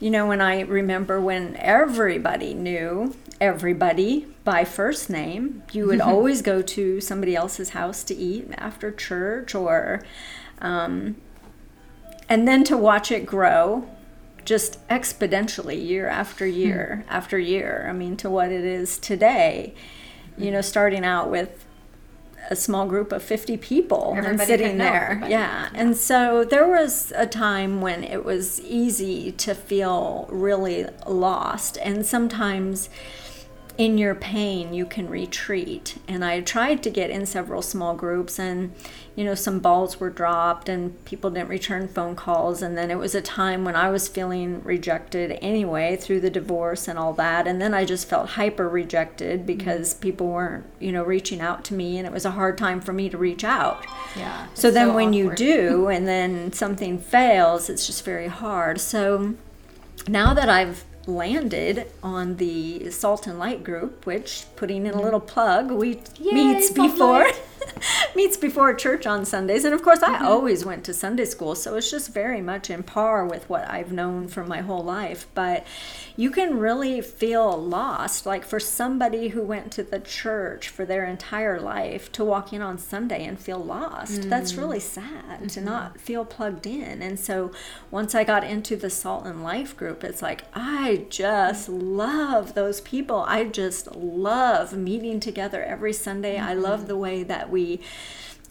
You 0.00 0.10
know, 0.10 0.26
when 0.26 0.40
I 0.40 0.60
remember 0.62 1.20
when 1.20 1.56
everybody 1.56 2.54
knew 2.54 3.14
everybody 3.40 4.26
by 4.44 4.64
first 4.64 5.10
name, 5.10 5.62
you 5.72 5.86
would 5.86 6.00
always 6.12 6.42
go 6.42 6.62
to 6.62 7.00
somebody 7.00 7.34
else's 7.34 7.70
house 7.70 8.02
to 8.04 8.14
eat 8.14 8.48
after 8.56 8.90
church, 8.90 9.54
or, 9.54 10.02
um, 10.60 11.16
and 12.28 12.46
then 12.46 12.64
to 12.64 12.76
watch 12.76 13.10
it 13.10 13.26
grow 13.26 13.88
just 14.44 14.86
exponentially 14.88 15.86
year 15.86 16.08
after 16.08 16.46
year 16.46 17.04
after 17.08 17.38
year. 17.38 17.86
I 17.88 17.92
mean, 17.92 18.16
to 18.18 18.30
what 18.30 18.50
it 18.50 18.64
is 18.64 18.98
today 18.98 19.74
you 20.38 20.50
know, 20.50 20.60
starting 20.60 21.04
out 21.04 21.30
with 21.30 21.64
a 22.50 22.56
small 22.56 22.86
group 22.86 23.12
of 23.12 23.22
50 23.22 23.56
people 23.58 24.14
and 24.16 24.40
sitting 24.40 24.78
there. 24.78 25.10
everybody. 25.10 25.32
Yeah. 25.32 25.68
And 25.74 25.96
so 25.96 26.44
there 26.44 26.66
was 26.66 27.12
a 27.14 27.26
time 27.26 27.80
when 27.80 28.04
it 28.04 28.24
was 28.24 28.60
easy 28.62 29.32
to 29.32 29.54
feel 29.54 30.26
really 30.30 30.86
lost. 31.06 31.76
And 31.82 32.06
sometimes 32.06 32.88
in 33.78 33.96
your 33.96 34.14
pain 34.16 34.74
you 34.74 34.84
can 34.84 35.08
retreat. 35.08 35.98
And 36.08 36.24
i 36.24 36.40
tried 36.40 36.82
to 36.82 36.90
get 36.90 37.10
in 37.10 37.24
several 37.24 37.62
small 37.62 37.94
groups 37.94 38.38
and 38.38 38.74
you 39.14 39.24
know 39.24 39.36
some 39.36 39.60
balls 39.60 40.00
were 40.00 40.10
dropped 40.10 40.68
and 40.68 41.02
people 41.04 41.30
didn't 41.30 41.48
return 41.48 41.86
phone 41.86 42.16
calls. 42.16 42.60
And 42.60 42.76
then 42.76 42.90
it 42.90 42.98
was 42.98 43.14
a 43.14 43.22
time 43.22 43.64
when 43.64 43.76
i 43.76 43.88
was 43.88 44.08
feeling 44.08 44.62
rejected 44.64 45.38
anyway 45.40 45.96
through 45.96 46.20
the 46.20 46.28
divorce 46.28 46.88
and 46.88 46.98
all 46.98 47.12
that. 47.14 47.46
And 47.46 47.62
then 47.62 47.72
i 47.72 47.84
just 47.84 48.08
felt 48.08 48.30
hyper 48.30 48.68
rejected 48.68 49.46
because 49.46 49.94
mm-hmm. 49.94 50.02
people 50.02 50.26
weren't 50.26 50.66
you 50.80 50.90
know 50.90 51.04
reaching 51.04 51.40
out 51.40 51.64
to 51.66 51.74
me 51.74 51.98
and 51.98 52.06
it 52.06 52.12
was 52.12 52.24
a 52.24 52.32
hard 52.32 52.58
time 52.58 52.80
for 52.80 52.92
me 52.92 53.08
to 53.08 53.16
reach 53.16 53.44
out. 53.44 53.86
Yeah 54.16 54.48
so 54.54 54.72
then 54.72 54.88
so 54.88 54.94
when 54.96 55.10
awkward. 55.10 55.38
you 55.38 55.54
do 55.54 55.88
and 55.94 56.08
then 56.08 56.52
something 56.52 56.98
fails 56.98 57.70
it's 57.70 57.86
just 57.86 58.04
very 58.04 58.28
hard. 58.28 58.80
So 58.80 59.34
now 60.08 60.34
that 60.34 60.48
i've 60.48 60.84
landed 61.08 61.90
on 62.02 62.36
the 62.36 62.90
Salt 62.90 63.26
and 63.26 63.38
Light 63.38 63.64
group, 63.64 64.06
which 64.06 64.44
putting 64.56 64.86
in 64.86 64.94
a 64.94 65.00
little 65.00 65.20
plug, 65.20 65.70
we 65.70 66.00
Yay, 66.20 66.32
meets 66.32 66.70
before 66.70 67.30
meets 68.18 68.36
before 68.36 68.74
church 68.74 69.06
on 69.06 69.24
Sundays. 69.24 69.64
And 69.64 69.72
of 69.72 69.80
course, 69.84 70.02
I 70.02 70.16
mm-hmm. 70.16 70.26
always 70.26 70.64
went 70.64 70.82
to 70.86 70.92
Sunday 70.92 71.24
school, 71.24 71.54
so 71.54 71.76
it's 71.76 71.88
just 71.88 72.12
very 72.12 72.40
much 72.40 72.68
in 72.68 72.82
par 72.82 73.24
with 73.24 73.48
what 73.48 73.70
I've 73.70 73.92
known 73.92 74.26
for 74.26 74.44
my 74.44 74.60
whole 74.60 74.82
life. 74.82 75.28
But 75.34 75.64
you 76.16 76.32
can 76.32 76.58
really 76.58 77.00
feel 77.00 77.56
lost. 77.56 78.26
Like 78.26 78.44
for 78.44 78.58
somebody 78.58 79.28
who 79.28 79.42
went 79.44 79.70
to 79.72 79.84
the 79.84 80.00
church 80.00 80.68
for 80.68 80.84
their 80.84 81.04
entire 81.04 81.60
life 81.60 82.10
to 82.10 82.24
walk 82.24 82.52
in 82.52 82.60
on 82.60 82.76
Sunday 82.76 83.24
and 83.24 83.38
feel 83.38 83.60
lost, 83.60 84.22
mm-hmm. 84.22 84.28
that's 84.28 84.56
really 84.56 84.80
sad 84.80 85.38
mm-hmm. 85.38 85.46
to 85.46 85.60
not 85.60 86.00
feel 86.00 86.24
plugged 86.24 86.66
in. 86.66 87.00
And 87.00 87.20
so 87.20 87.52
once 87.92 88.16
I 88.16 88.24
got 88.24 88.42
into 88.42 88.74
the 88.74 88.90
Salt 88.90 89.26
and 89.26 89.44
Life 89.44 89.76
group, 89.76 90.02
it's 90.02 90.22
like, 90.22 90.42
I 90.54 91.06
just 91.08 91.68
love 91.68 92.54
those 92.54 92.80
people. 92.80 93.24
I 93.28 93.44
just 93.44 93.94
love 93.94 94.72
meeting 94.72 95.20
together 95.20 95.62
every 95.62 95.92
Sunday. 95.92 96.36
I 96.36 96.54
love 96.54 96.80
mm-hmm. 96.80 96.88
the 96.88 96.96
way 96.96 97.22
that 97.22 97.48
we 97.48 97.80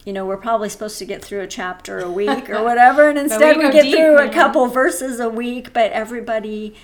you 0.08 0.14
know, 0.14 0.24
we're 0.24 0.38
probably 0.38 0.70
supposed 0.70 0.98
to 1.00 1.04
get 1.04 1.22
through 1.22 1.42
a 1.42 1.46
chapter 1.46 1.98
a 1.98 2.10
week 2.10 2.48
or 2.48 2.62
whatever, 2.64 3.10
and 3.10 3.18
instead 3.18 3.58
we, 3.58 3.66
we, 3.66 3.70
get 3.70 3.82
deep, 3.82 3.94
through 3.94 4.16
a 4.16 4.30
couple 4.30 4.66
verses 4.66 5.20
a 5.20 5.28
week, 5.28 5.74
but 5.74 5.92
everybody 5.92 6.74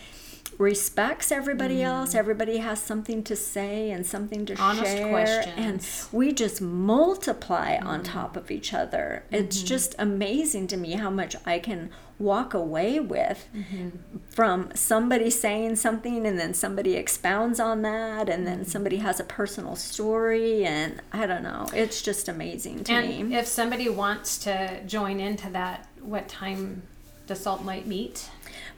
respects 0.58 1.32
everybody 1.32 1.78
mm. 1.78 1.84
else. 1.84 2.14
Everybody 2.14 2.58
has 2.58 2.82
something 2.82 3.22
to 3.24 3.36
say 3.36 3.90
and 3.90 4.06
something 4.06 4.46
to 4.46 4.56
Honest 4.56 4.92
share. 4.92 5.08
Questions. 5.08 5.54
And 5.56 6.18
we 6.18 6.32
just 6.32 6.60
multiply 6.60 7.78
mm. 7.78 7.84
on 7.84 8.02
top 8.02 8.36
of 8.36 8.50
each 8.50 8.72
other. 8.72 9.24
Mm-hmm. 9.26 9.44
It's 9.44 9.62
just 9.62 9.94
amazing 9.98 10.66
to 10.68 10.76
me 10.76 10.92
how 10.92 11.10
much 11.10 11.36
I 11.44 11.58
can 11.58 11.90
walk 12.18 12.54
away 12.54 13.00
with 13.00 13.48
mm-hmm. 13.54 13.88
from 14.28 14.70
somebody 14.74 15.30
saying 15.30 15.76
something 15.76 16.26
and 16.26 16.38
then 16.38 16.54
somebody 16.54 16.94
expounds 16.94 17.58
on 17.58 17.82
that 17.82 18.28
and 18.28 18.46
then 18.46 18.60
mm-hmm. 18.60 18.70
somebody 18.70 18.98
has 18.98 19.18
a 19.18 19.24
personal 19.24 19.74
story 19.74 20.64
and 20.64 21.02
I 21.12 21.26
don't 21.26 21.42
know. 21.42 21.66
It's 21.74 22.02
just 22.02 22.28
amazing 22.28 22.84
to 22.84 22.92
and 22.92 23.30
me. 23.30 23.36
If 23.36 23.46
somebody 23.46 23.88
wants 23.88 24.38
to 24.38 24.84
join 24.86 25.18
into 25.18 25.50
that, 25.50 25.88
what 26.00 26.28
time 26.28 26.82
does 27.26 27.40
Salt 27.40 27.64
Light 27.64 27.86
meet? 27.86 28.28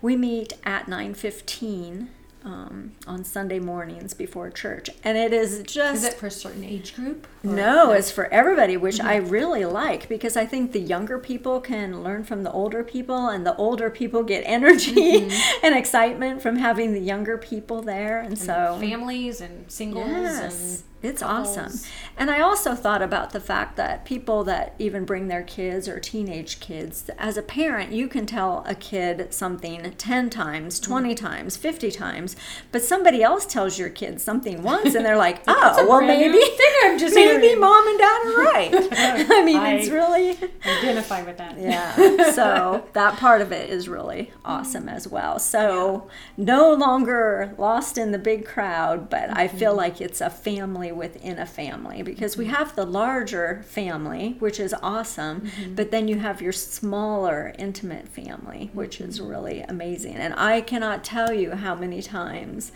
We 0.01 0.17
meet 0.17 0.55
at 0.65 0.87
9:15 0.87 2.09
um, 2.47 2.93
on 3.09 3.25
Sunday 3.25 3.59
mornings 3.59 4.15
before 4.15 4.51
church, 4.51 4.89
and 5.03 5.19
it 5.19 5.33
is 5.33 5.65
just. 5.65 5.97
Is 5.97 6.05
it 6.05 6.15
for 6.15 6.27
a 6.27 6.31
certain 6.31 6.63
age 6.63 6.95
group? 6.95 7.27
No, 7.43 7.91
it's 7.91 8.13
for 8.13 8.27
everybody, 8.27 8.77
which 8.77 8.99
mm-hmm. 8.99 9.09
I 9.09 9.17
really 9.17 9.65
like 9.65 10.09
because 10.09 10.37
I 10.37 10.47
think 10.47 10.71
the 10.71 10.81
younger 10.81 11.19
people 11.19 11.61
can 11.61 12.05
learn 12.05 12.23
from 12.23 12.45
the 12.45 12.53
older 12.53 12.85
people, 12.85 13.27
and 13.29 13.45
the 13.45 13.57
older 13.57 13.91
people 13.91 14.23
get 14.23 14.45
energy 14.47 14.95
mm-hmm. 14.95 15.61
and 15.67 15.75
excitement 15.75 16.41
from 16.41 16.57
having 16.57 16.93
the 16.93 17.01
younger 17.01 17.37
people 17.37 17.83
there, 17.83 18.21
and, 18.21 18.29
and 18.29 18.39
so 18.39 18.79
families 18.81 19.41
and 19.41 19.69
singles 19.71 20.07
yes. 20.07 20.43
and 20.43 20.96
it's 21.03 21.23
awesome. 21.23 21.73
And 22.17 22.31
I 22.31 22.41
also 22.41 22.75
thought 22.75 23.03
about 23.03 23.31
the 23.31 23.41
fact 23.41 23.77
that 23.77 24.05
people 24.05 24.43
that 24.45 24.75
even 24.79 25.05
bring 25.05 25.29
their 25.29 25.43
kids 25.43 25.89
or 25.89 26.01
teenage 26.01 26.59
kids, 26.59 27.11
as 27.19 27.37
a 27.37 27.43
parent, 27.43 27.93
you 27.93 28.09
can 28.09 28.25
tell 28.25 28.65
a 28.67 28.75
kid 28.75 29.33
something 29.33 29.93
10 29.93 30.31
times, 30.31 30.81
mm. 30.81 30.85
20 30.85 31.15
mm. 31.15 31.17
times, 31.17 31.57
50 31.57 31.91
times, 31.91 32.35
but 32.73 32.83
somebody 32.83 33.23
else 33.23 33.45
tells 33.45 33.79
your 33.79 33.91
kid 33.91 34.21
something 34.21 34.63
once 34.63 34.95
and 34.95 35.05
they're 35.05 35.19
like, 35.19 35.43
oh, 35.47 35.87
well, 35.87 36.01
maybe, 36.01 36.41
I'm 36.85 36.99
just 36.99 37.15
maybe 37.15 37.55
mom 37.55 37.87
and 37.87 37.99
dad 37.99 38.27
are 38.27 38.43
right. 38.43 38.73
I 39.31 39.45
mean, 39.45 39.57
I 39.57 39.75
it's 39.75 39.91
really. 39.91 40.39
Identify 40.65 41.23
with 41.23 41.37
that. 41.37 41.59
Yeah. 41.59 42.33
So 42.33 42.89
that 42.95 43.19
part 43.19 43.43
of 43.43 43.53
it 43.53 43.71
is 43.71 43.89
really 43.89 44.33
awesome 44.45 44.85
mm. 44.87 44.93
as 44.93 45.07
well. 45.07 45.39
So 45.39 46.09
yeah. 46.37 46.45
no 46.45 46.73
longer 46.73 47.55
lost 47.59 47.99
in 47.99 48.13
the 48.13 48.19
big 48.19 48.47
crowd, 48.47 49.11
but 49.11 49.29
mm-hmm. 49.29 49.39
I 49.39 49.49
feel 49.49 49.71
mm-hmm. 49.73 49.79
like 49.79 50.01
it's 50.01 50.21
a 50.21 50.31
family 50.31 50.86
within 50.93 51.39
a 51.39 51.47
family 51.47 52.03
because 52.03 52.37
we 52.37 52.47
have 52.47 52.75
the 52.77 52.85
larger 52.85 53.63
family, 53.67 54.37
which 54.39 54.61
is 54.61 54.75
awesome, 54.83 55.43
mm-hmm. 55.43 55.75
but 55.75 55.91
then 55.91 56.09
you 56.09 56.19
have 56.19 56.41
your 56.41 56.53
smaller, 56.53 57.55
intimate 57.59 58.09
family, 58.09 58.71
which 58.73 59.01
is 59.01 59.19
mm-hmm. 59.19 59.29
really 59.29 59.61
amazing. 59.63 60.17
And 60.17 60.35
I 60.35 60.61
cannot 60.61 61.05
tell 61.05 61.33
you 61.33 61.53
how 61.53 61.75
many 61.75 62.03
times 62.03 62.73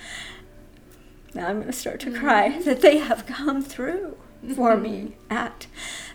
now 1.34 1.46
I'm 1.46 1.56
going 1.56 1.66
to 1.66 1.72
start 1.72 2.00
to 2.00 2.10
cry 2.10 2.48
mm-hmm. 2.48 2.62
that 2.64 2.80
they 2.80 2.98
have 2.98 3.26
come 3.26 3.62
through 3.62 4.16
for 4.54 4.76
me 4.76 4.90
mm-hmm. 4.90 5.12
at 5.32 5.66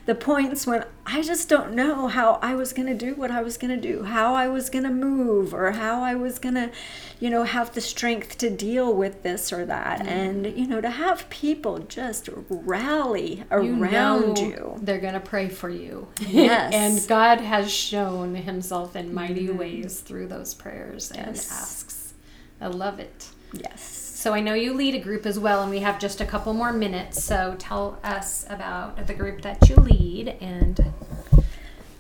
the 0.06 0.16
points 0.16 0.68
when 0.68 0.86
I 1.06 1.22
just 1.24 1.50
don't 1.50 1.74
know 1.74 2.08
how 2.08 2.40
I 2.42 2.54
was 2.54 2.74
going 2.74 2.88
to 2.88 2.94
do 2.94 3.16
what 3.16 3.32
I 3.32 3.42
was 3.42 3.58
going 3.58 3.80
to 3.80 3.94
do, 3.94 4.04
how 4.04 4.36
I 4.36 4.48
was 4.48 4.70
going 4.70 4.84
to 4.84 4.92
move, 4.92 5.54
or 5.54 5.72
how 5.72 6.04
I 6.04 6.14
was 6.14 6.38
going 6.38 6.56
to, 6.56 6.72
you 7.20 7.30
know, 7.30 7.44
have 7.44 7.74
the 7.74 7.82
strength 7.82 8.38
to 8.40 8.50
deal 8.50 8.94
with 8.94 9.24
this 9.24 9.52
or 9.52 9.66
that. 9.66 10.02
Mm. 10.02 10.08
And, 10.08 10.58
you 10.58 10.68
know, 10.68 10.80
to 10.80 10.92
have 10.92 11.28
people 11.30 11.80
just 11.80 12.30
rally 12.50 13.44
around 13.50 14.38
you. 14.38 14.48
you. 14.48 14.78
They're 14.80 15.00
going 15.00 15.14
to 15.14 15.20
pray 15.20 15.50
for 15.50 15.70
you. 15.70 16.08
Yes. 16.20 16.74
and 16.76 17.08
God 17.08 17.42
has 17.42 17.72
shown 17.72 18.36
himself 18.36 18.96
in 18.96 19.14
mighty 19.14 19.48
mm. 19.48 19.58
ways 19.58 20.02
through 20.02 20.28
those 20.28 20.54
prayers 20.54 21.12
and 21.12 21.30
asks. 21.30 22.14
I 22.62 22.68
love 22.68 23.00
it. 23.00 23.30
Yes. 23.54 24.05
So 24.26 24.34
I 24.34 24.40
know 24.40 24.56
you 24.56 24.74
lead 24.74 24.96
a 24.96 25.00
group 25.00 25.28
as 25.28 25.38
well, 25.38 25.62
and 25.62 25.70
we 25.70 25.82
have 25.82 26.00
just 26.00 26.20
a 26.20 26.26
couple 26.26 26.52
more 26.56 26.74
minutes. 26.74 27.24
So 27.24 27.56
tell 27.60 28.00
us 28.04 28.44
about 28.50 29.06
the 29.06 29.14
group 29.14 29.44
that 29.44 29.70
you 29.70 29.76
lead 29.76 30.30
and 30.42 30.92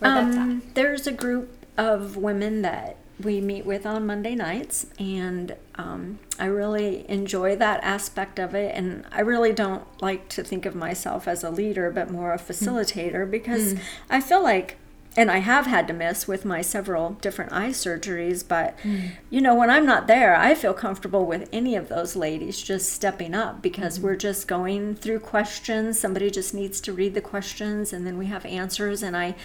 um. 0.01 0.63
There's 0.73 1.05
a 1.05 1.11
group 1.11 1.55
of 1.77 2.17
women 2.17 2.63
that 2.63 2.97
we 3.21 3.41
meet 3.41 3.63
with 3.63 3.85
on 3.85 4.07
Monday 4.07 4.33
nights, 4.33 4.87
and 4.97 5.55
um, 5.75 6.17
I 6.39 6.45
really 6.45 7.07
enjoy 7.07 7.57
that 7.57 7.83
aspect 7.83 8.39
of 8.39 8.55
it. 8.55 8.73
And 8.75 9.05
I 9.11 9.21
really 9.21 9.53
don't 9.53 9.83
like 10.01 10.27
to 10.29 10.43
think 10.43 10.65
of 10.65 10.73
myself 10.73 11.27
as 11.27 11.43
a 11.43 11.51
leader, 11.51 11.91
but 11.91 12.09
more 12.09 12.33
a 12.33 12.39
facilitator 12.39 13.27
mm. 13.27 13.29
because 13.29 13.75
mm. 13.75 13.79
I 14.09 14.19
feel 14.19 14.41
like 14.41 14.77
and 15.17 15.31
I 15.31 15.37
have 15.37 15.65
had 15.65 15.87
to 15.87 15.93
miss 15.93 16.27
with 16.27 16.43
my 16.43 16.61
several 16.61 17.11
different 17.21 17.53
eye 17.53 17.69
surgeries, 17.69 18.45
but 18.45 18.77
mm. 18.79 19.11
you 19.29 19.39
know, 19.39 19.55
when 19.55 19.69
I'm 19.69 19.85
not 19.85 20.07
there, 20.07 20.35
I 20.35 20.53
feel 20.55 20.73
comfortable 20.73 21.25
with 21.25 21.47
any 21.53 21.75
of 21.75 21.87
those 21.87 22.15
ladies 22.17 22.61
just 22.61 22.91
stepping 22.91 23.33
up 23.33 23.61
because 23.61 23.97
mm-hmm. 23.97 24.07
we're 24.07 24.15
just 24.17 24.47
going 24.47 24.95
through 24.95 25.19
questions. 25.19 25.99
Somebody 25.99 26.29
just 26.29 26.53
needs 26.53 26.81
to 26.81 26.93
read 26.93 27.13
the 27.13 27.21
questions 27.21 27.93
and 27.93 28.05
then 28.05 28.17
we 28.17 28.25
have 28.25 28.45
answers. 28.45 29.01
And 29.01 29.15
I 29.15 29.35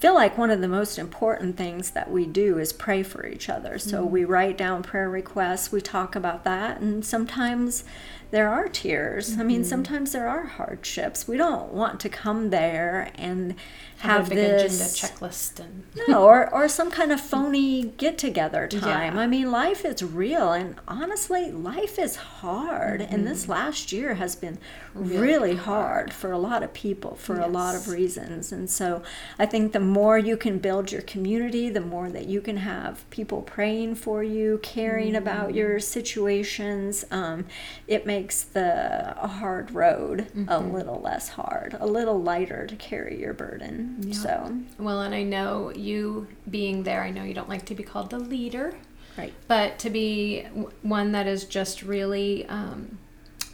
feel 0.00 0.14
like 0.14 0.38
one 0.38 0.50
of 0.50 0.62
the 0.62 0.68
most 0.68 0.98
important 0.98 1.58
things 1.58 1.90
that 1.90 2.10
we 2.10 2.24
do 2.24 2.58
is 2.58 2.72
pray 2.72 3.02
for 3.02 3.26
each 3.26 3.50
other. 3.50 3.78
So 3.78 4.04
mm. 4.04 4.10
we 4.10 4.24
write 4.24 4.56
down 4.56 4.82
prayer 4.82 5.10
requests, 5.10 5.70
we 5.70 5.82
talk 5.82 6.16
about 6.16 6.42
that, 6.44 6.80
and 6.80 7.04
sometimes 7.04 7.84
there 8.30 8.48
are 8.48 8.68
tears. 8.68 9.32
Mm-hmm. 9.32 9.40
I 9.40 9.44
mean, 9.44 9.60
mm-hmm. 9.60 9.68
sometimes 9.68 10.12
there 10.12 10.28
are 10.28 10.44
hardships. 10.44 11.26
We 11.26 11.36
don't 11.36 11.72
want 11.72 12.00
to 12.00 12.08
come 12.08 12.50
there 12.50 13.10
and 13.16 13.56
have, 13.98 14.28
have 14.28 14.30
this 14.30 14.80
agenda 14.80 15.14
checklist 15.14 15.60
and 15.60 15.84
no, 16.08 16.22
or 16.22 16.52
or 16.54 16.68
some 16.68 16.90
kind 16.90 17.12
of 17.12 17.20
phony 17.20 17.82
get 17.82 18.16
together 18.18 18.66
time. 18.68 19.16
Yeah. 19.16 19.20
I 19.20 19.26
mean, 19.26 19.50
life 19.50 19.84
is 19.84 20.02
real, 20.02 20.52
and 20.52 20.76
honestly, 20.86 21.50
life 21.50 21.98
is 21.98 22.16
hard. 22.16 23.00
Mm-hmm. 23.00 23.14
And 23.14 23.26
this 23.26 23.42
mm-hmm. 23.42 23.52
last 23.52 23.92
year 23.92 24.14
has 24.14 24.36
been 24.36 24.58
really, 24.94 25.18
really 25.20 25.56
hard. 25.56 26.10
hard. 26.10 26.12
for 26.12 26.30
a 26.30 26.38
lot 26.38 26.62
of 26.62 26.72
people 26.72 27.16
for 27.16 27.36
yes. 27.36 27.46
a 27.46 27.48
lot 27.48 27.74
of 27.74 27.88
reasons. 27.88 28.52
And 28.52 28.70
so, 28.70 29.02
I 29.38 29.46
think 29.46 29.72
the 29.72 29.80
more 29.90 30.16
you 30.16 30.36
can 30.36 30.58
build 30.58 30.92
your 30.92 31.02
community, 31.02 31.68
the 31.68 31.80
more 31.80 32.08
that 32.10 32.26
you 32.26 32.40
can 32.40 32.58
have 32.58 33.08
people 33.10 33.42
praying 33.42 33.96
for 33.96 34.22
you, 34.22 34.58
caring 34.62 35.08
mm-hmm. 35.08 35.16
about 35.16 35.54
your 35.54 35.80
situations. 35.80 37.04
Um, 37.10 37.46
it 37.86 38.06
makes 38.06 38.42
the 38.42 39.14
hard 39.18 39.72
road 39.72 40.28
mm-hmm. 40.28 40.48
a 40.48 40.58
little 40.58 41.00
less 41.00 41.30
hard, 41.30 41.76
a 41.80 41.86
little 41.86 42.22
lighter 42.22 42.66
to 42.66 42.76
carry 42.76 43.20
your 43.20 43.34
burden. 43.34 43.96
Yeah. 44.00 44.14
So 44.14 44.58
well, 44.78 45.02
and 45.02 45.14
I 45.14 45.24
know 45.24 45.72
you 45.74 46.28
being 46.48 46.84
there. 46.84 47.02
I 47.02 47.10
know 47.10 47.24
you 47.24 47.34
don't 47.34 47.48
like 47.48 47.66
to 47.66 47.74
be 47.74 47.82
called 47.82 48.10
the 48.10 48.18
leader, 48.18 48.74
right? 49.18 49.34
But 49.48 49.78
to 49.80 49.90
be 49.90 50.44
one 50.82 51.12
that 51.12 51.26
is 51.26 51.44
just 51.44 51.82
really 51.82 52.46
um, 52.46 52.98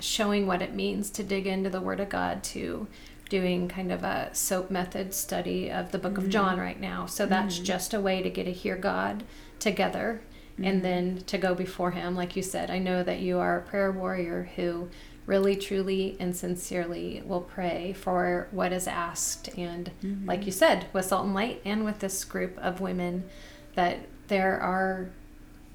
showing 0.01 0.47
what 0.47 0.63
it 0.63 0.75
means 0.75 1.11
to 1.11 1.23
dig 1.23 1.47
into 1.47 1.71
the 1.71 1.81
Word 1.81 2.01
of 2.01 2.09
God 2.09 2.43
to 2.45 2.87
doing 3.29 3.69
kind 3.69 3.93
of 3.93 4.03
a 4.03 4.31
SOAP 4.33 4.71
method 4.71 5.13
study 5.15 5.71
of 5.71 5.93
the 5.93 5.99
book 5.99 6.15
mm-hmm. 6.15 6.25
of 6.25 6.31
John 6.31 6.59
right 6.59 6.81
now. 6.81 7.07
So 7.07 7.27
that's 7.27 7.57
mm-hmm. 7.57 7.65
just 7.65 7.95
a 7.95 8.01
way 8.01 8.23
to 8.23 8.31
get 8.31 8.45
to 8.45 8.53
hear 8.53 8.77
God 8.77 9.25
together 9.59 10.21
mm-hmm. 10.55 10.65
and 10.65 10.85
then 10.85 11.23
to 11.27 11.39
go 11.39 11.55
before 11.55 11.93
him 11.93 12.15
like 12.15 12.37
you 12.37 12.43
said. 12.43 12.71
I 12.71 12.79
know 12.79 13.03
that 13.03 13.21
you 13.21 13.39
are 13.39 13.59
a 13.59 13.63
prayer 13.63 13.91
warrior 13.91 14.51
who 14.57 14.89
really, 15.27 15.57
truly, 15.57 16.17
and 16.21 16.37
sincerely 16.37 17.23
will 17.27 17.41
pray 17.41 17.93
for 17.93 18.47
what 18.53 18.73
is 18.73 18.87
asked. 18.87 19.49
And 19.59 19.91
mm-hmm. 20.03 20.27
like 20.27 20.47
you 20.47 20.53
said, 20.53 20.87
with 20.93 21.07
Salt 21.07 21.25
and 21.25 21.35
Light 21.35 21.61
and 21.65 21.85
with 21.85 21.99
this 21.99 22.25
group 22.25 22.57
of 22.59 22.81
women, 22.81 23.25
that 23.75 24.07
there 24.29 24.59
are 24.61 25.11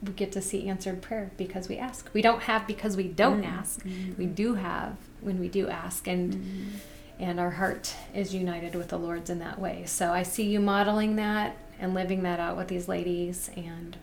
we 0.01 0.13
get 0.13 0.31
to 0.31 0.41
see 0.41 0.67
answered 0.67 1.01
prayer 1.01 1.31
because 1.37 1.69
we 1.69 1.77
ask. 1.77 2.09
We 2.13 2.21
don't 2.21 2.43
have 2.43 2.65
because 2.65 2.97
we 2.97 3.07
don't 3.07 3.43
mm-hmm. 3.43 3.53
ask. 3.53 3.85
We 4.17 4.25
do 4.25 4.55
have 4.55 4.95
when 5.19 5.39
we 5.39 5.47
do 5.47 5.69
ask, 5.69 6.07
and 6.07 6.33
mm-hmm. 6.33 6.77
And 7.21 7.39
our 7.39 7.51
heart 7.51 7.95
is 8.13 8.33
united 8.33 8.73
with 8.73 8.89
the 8.89 8.97
Lord's 8.97 9.29
in 9.29 9.39
that 9.39 9.59
way. 9.59 9.83
So 9.85 10.11
I 10.11 10.23
see 10.23 10.49
you 10.49 10.59
modeling 10.59 11.15
that 11.17 11.55
and 11.79 11.93
living 11.93 12.23
that 12.23 12.39
out 12.39 12.57
with 12.57 12.67
these 12.67 12.87
ladies, 12.87 13.49
and 13.55 13.95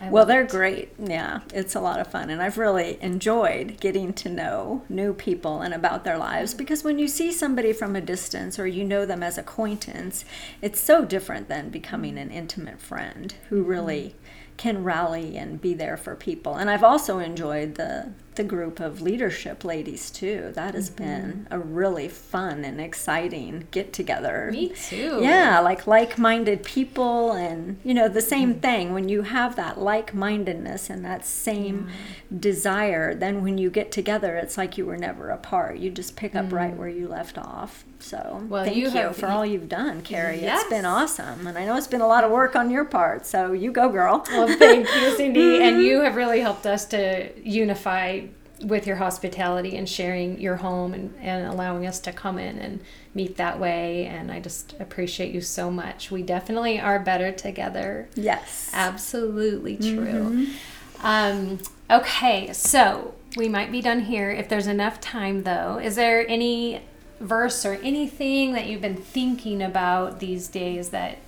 I 0.00 0.10
well, 0.10 0.24
they're 0.24 0.42
it. 0.42 0.50
great. 0.50 0.92
Yeah, 0.98 1.40
it's 1.52 1.74
a 1.74 1.80
lot 1.80 1.98
of 1.98 2.06
fun. 2.06 2.30
And 2.30 2.40
I've 2.40 2.58
really 2.58 2.98
enjoyed 3.02 3.80
getting 3.80 4.12
to 4.14 4.28
know 4.28 4.84
new 4.88 5.12
people 5.12 5.60
and 5.60 5.74
about 5.74 6.04
their 6.04 6.18
lives 6.18 6.54
because 6.54 6.84
when 6.84 6.98
you 6.98 7.08
see 7.08 7.32
somebody 7.32 7.72
from 7.72 7.96
a 7.96 8.00
distance 8.00 8.58
or 8.58 8.66
you 8.66 8.84
know 8.84 9.04
them 9.04 9.22
as 9.22 9.36
acquaintance, 9.36 10.24
it's 10.62 10.78
so 10.78 11.04
different 11.04 11.48
than 11.48 11.70
becoming 11.70 12.16
an 12.18 12.30
intimate 12.30 12.80
friend 12.80 13.34
who 13.48 13.62
really 13.62 14.10
mm-hmm. 14.10 14.56
can 14.56 14.84
rally 14.84 15.36
and 15.36 15.60
be 15.60 15.74
there 15.74 15.96
for 15.96 16.14
people. 16.14 16.54
And 16.54 16.70
I've 16.70 16.84
also 16.84 17.18
enjoyed 17.18 17.74
the 17.74 18.12
the 18.38 18.44
group 18.44 18.80
of 18.80 19.02
leadership 19.02 19.64
ladies 19.64 20.10
too. 20.10 20.52
That 20.54 20.74
has 20.74 20.88
mm-hmm. 20.88 21.04
been 21.04 21.48
a 21.50 21.58
really 21.58 22.08
fun 22.08 22.64
and 22.64 22.80
exciting 22.80 23.68
get 23.70 23.92
together. 23.92 24.48
Me 24.50 24.70
too. 24.70 25.18
Yeah, 25.20 25.60
like 25.60 25.86
like-minded 25.86 26.62
people 26.62 27.32
and 27.32 27.78
you 27.84 27.92
know 27.92 28.08
the 28.08 28.22
same 28.22 28.52
mm-hmm. 28.52 28.60
thing 28.60 28.94
when 28.94 29.10
you 29.10 29.22
have 29.22 29.56
that 29.56 29.78
like-mindedness 29.78 30.88
and 30.88 31.04
that 31.04 31.26
same 31.26 31.88
yeah. 31.88 32.38
desire, 32.38 33.14
then 33.14 33.42
when 33.42 33.58
you 33.58 33.68
get 33.68 33.92
together 33.92 34.36
it's 34.36 34.56
like 34.56 34.78
you 34.78 34.86
were 34.86 34.96
never 34.96 35.28
apart. 35.28 35.78
You 35.78 35.90
just 35.90 36.16
pick 36.16 36.34
up 36.34 36.46
mm. 36.46 36.52
right 36.52 36.76
where 36.76 36.88
you 36.88 37.08
left 37.08 37.36
off. 37.36 37.84
So 38.00 38.44
well, 38.48 38.64
thank 38.64 38.76
you, 38.76 38.90
you 38.90 39.12
for 39.12 39.26
all 39.26 39.44
you've 39.44 39.68
done, 39.68 40.02
Carrie. 40.02 40.40
Yes. 40.40 40.62
It's 40.62 40.70
been 40.70 40.84
awesome. 40.84 41.46
And 41.46 41.58
I 41.58 41.64
know 41.64 41.76
it's 41.76 41.86
been 41.86 42.00
a 42.00 42.06
lot 42.06 42.24
of 42.24 42.30
work 42.30 42.56
on 42.56 42.70
your 42.70 42.84
part. 42.84 43.26
So 43.26 43.52
you 43.52 43.72
go, 43.72 43.88
girl. 43.88 44.24
Well, 44.30 44.48
thank 44.56 44.88
you, 44.94 45.16
Cindy. 45.16 45.62
and 45.62 45.82
you 45.82 46.00
have 46.02 46.16
really 46.16 46.40
helped 46.40 46.66
us 46.66 46.84
to 46.86 47.30
unify 47.42 48.22
with 48.62 48.86
your 48.86 48.96
hospitality 48.96 49.76
and 49.76 49.88
sharing 49.88 50.40
your 50.40 50.56
home 50.56 50.92
and, 50.92 51.14
and 51.20 51.46
allowing 51.46 51.86
us 51.86 52.00
to 52.00 52.12
come 52.12 52.38
in 52.38 52.58
and 52.58 52.80
meet 53.14 53.36
that 53.36 53.58
way. 53.58 54.06
And 54.06 54.32
I 54.32 54.40
just 54.40 54.74
appreciate 54.80 55.32
you 55.32 55.40
so 55.40 55.70
much. 55.70 56.10
We 56.10 56.22
definitely 56.22 56.80
are 56.80 56.98
better 56.98 57.30
together. 57.30 58.08
Yes. 58.14 58.70
Absolutely 58.72 59.76
true. 59.76 60.46
Mm-hmm. 60.46 61.06
Um, 61.06 61.58
okay, 61.90 62.52
so 62.52 63.14
we 63.36 63.48
might 63.48 63.70
be 63.70 63.80
done 63.80 64.00
here. 64.00 64.30
If 64.30 64.48
there's 64.48 64.66
enough 64.66 65.00
time, 65.00 65.44
though, 65.44 65.78
is 65.78 65.94
there 65.94 66.26
any 66.28 66.82
verse 67.20 67.64
or 67.64 67.74
anything 67.74 68.52
that 68.52 68.66
you've 68.66 68.80
been 68.80 68.96
thinking 68.96 69.62
about 69.62 70.20
these 70.20 70.48
days 70.48 70.90
that 70.90 71.18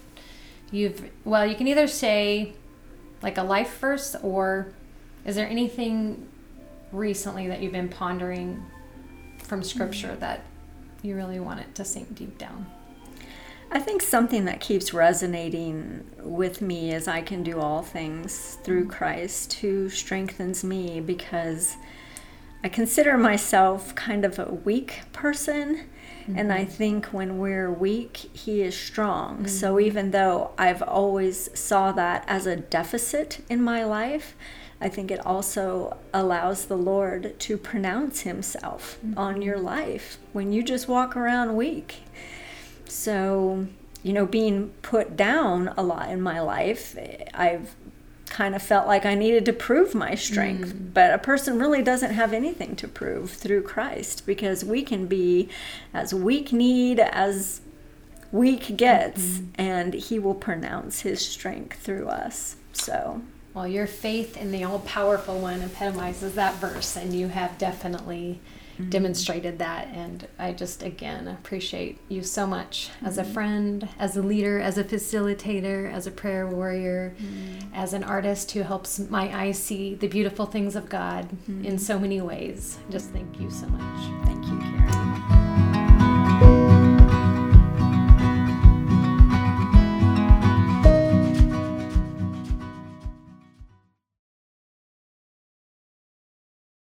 you've, 0.70 1.11
well, 1.24 1.46
you 1.46 1.55
can 1.55 1.66
either 1.66 1.87
say 1.87 2.53
like 3.22 3.37
a 3.37 3.42
life 3.42 3.79
verse 3.79 4.16
or 4.22 4.72
is 5.24 5.37
there 5.37 5.48
anything 5.48 6.29
recently 6.92 7.48
that 7.48 7.61
you've 7.61 7.72
been 7.72 7.88
pondering 7.88 8.64
from 9.38 9.62
scripture 9.62 10.09
mm-hmm. 10.09 10.20
that 10.20 10.42
you 11.03 11.16
really 11.16 11.40
want 11.40 11.61
it 11.61 11.74
to 11.74 11.85
sink 11.85 12.14
deep 12.14 12.38
down? 12.38 12.66
I 13.72 13.79
think 13.79 14.03
something 14.03 14.46
that 14.46 14.61
keeps 14.61 14.92
resonating 14.92 16.05
with 16.18 16.61
me 16.61 16.92
is 16.92 17.07
I 17.07 17.20
can 17.20 17.44
do 17.44 17.61
all 17.61 17.83
things 17.83 18.59
through 18.64 18.83
mm-hmm. 18.83 18.90
Christ 18.90 19.53
who 19.55 19.88
strengthens 19.88 20.64
me 20.64 21.00
because 21.00 21.76
I 22.62 22.68
consider 22.68 23.16
myself 23.16 23.94
kind 23.94 24.25
of 24.25 24.38
a 24.38 24.53
weak 24.53 25.01
person. 25.12 25.83
Mm-hmm. 26.23 26.38
And 26.38 26.53
I 26.53 26.62
mm-hmm. 26.62 26.70
think 26.70 27.07
when 27.07 27.38
we're 27.38 27.70
weak, 27.70 28.16
he 28.16 28.62
is 28.62 28.77
strong. 28.77 29.37
Mm-hmm. 29.37 29.46
So 29.46 29.81
even 29.81 30.11
though 30.11 30.51
I've 30.59 30.83
always 30.83 31.49
saw 31.59 31.92
that 31.92 32.25
as 32.27 32.46
a 32.46 32.57
deficit 32.57 33.44
in 33.49 33.62
my 33.62 33.85
life, 33.85 34.37
I 34.81 34.88
think 34.88 35.11
it 35.11 35.25
also 35.27 35.99
allows 36.12 36.66
the 36.66 36.77
Lord 36.77 37.38
to 37.38 37.57
pronounce 37.59 38.20
Himself 38.20 38.99
mm-hmm. 39.05 39.18
on 39.18 39.42
your 39.42 39.59
life 39.59 40.18
when 40.33 40.53
you 40.53 40.62
just 40.62 40.88
walk 40.88 41.16
around 41.16 41.57
weak. 41.57 42.03
So, 42.87 43.66
you 44.03 44.12
know, 44.12 44.27
being 44.27 44.70
put 44.83 45.16
down 45.16 45.68
a 45.77 45.83
lot 45.83 46.11
in 46.11 46.23
my 46.23 46.40
life, 46.40 46.96
I've 47.35 47.75
kind 48.40 48.55
of 48.55 48.62
felt 48.62 48.87
like 48.87 49.05
I 49.05 49.14
needed 49.14 49.44
to 49.44 49.53
prove 49.53 49.94
my 49.94 50.14
strength. 50.14 50.72
Mm. 50.72 50.94
But 50.94 51.12
a 51.12 51.18
person 51.18 51.59
really 51.59 51.83
doesn't 51.83 52.12
have 52.12 52.33
anything 52.33 52.74
to 52.76 52.88
prove 52.88 53.31
through 53.31 53.64
Christ 53.64 54.24
because 54.24 54.64
we 54.64 54.83
can 54.83 55.05
be 55.05 55.50
as 55.92 56.14
weak 56.14 56.50
need 56.50 57.00
as 57.00 57.61
weak 58.33 58.79
gets, 58.79 59.20
mm-hmm. 59.20 59.61
and 59.61 59.92
He 59.92 60.18
will 60.18 60.35
pronounce 60.35 61.00
His 61.00 61.20
strength 61.20 61.81
through 61.81 62.09
us. 62.09 62.57
So 62.72 63.20
well, 63.53 63.68
your 63.68 63.87
faith 63.87 64.38
in 64.38 64.53
the 64.53 64.64
all 64.64 64.79
powerful 64.79 65.38
one 65.38 65.61
epitomizes 65.61 66.35
that 66.37 66.55
verse, 66.55 66.96
and 66.96 67.12
you 67.12 67.29
have 67.29 67.59
definitely 67.59 68.40
mm-hmm. 68.80 68.90
demonstrated 68.90 69.58
that. 69.58 69.88
And 69.88 70.26
I 70.38 70.52
just, 70.52 70.82
again, 70.82 71.28
appreciate 71.28 71.98
you 72.08 72.22
so 72.22 72.46
much 72.46 72.90
as 73.04 73.18
a 73.18 73.22
mm-hmm. 73.22 73.32
friend, 73.32 73.88
as 73.98 74.16
a 74.16 74.22
leader, 74.22 74.58
as 74.60 74.78
a 74.78 74.84
facilitator, 74.84 75.92
as 75.92 76.06
a 76.06 76.10
prayer 76.10 76.46
warrior, 76.46 77.14
mm-hmm. 77.16 77.74
as 77.74 77.92
an 77.92 78.04
artist 78.04 78.50
who 78.52 78.62
helps 78.62 78.98
my 78.98 79.34
eyes 79.36 79.58
see 79.58 79.94
the 79.94 80.08
beautiful 80.08 80.46
things 80.46 80.76
of 80.76 80.88
God 80.88 81.28
in 81.48 81.78
so 81.78 81.98
many 81.98 82.20
ways. 82.20 82.78
Just 82.90 83.10
thank 83.10 83.40
you 83.40 83.50
so 83.50 83.66
much. 83.66 85.10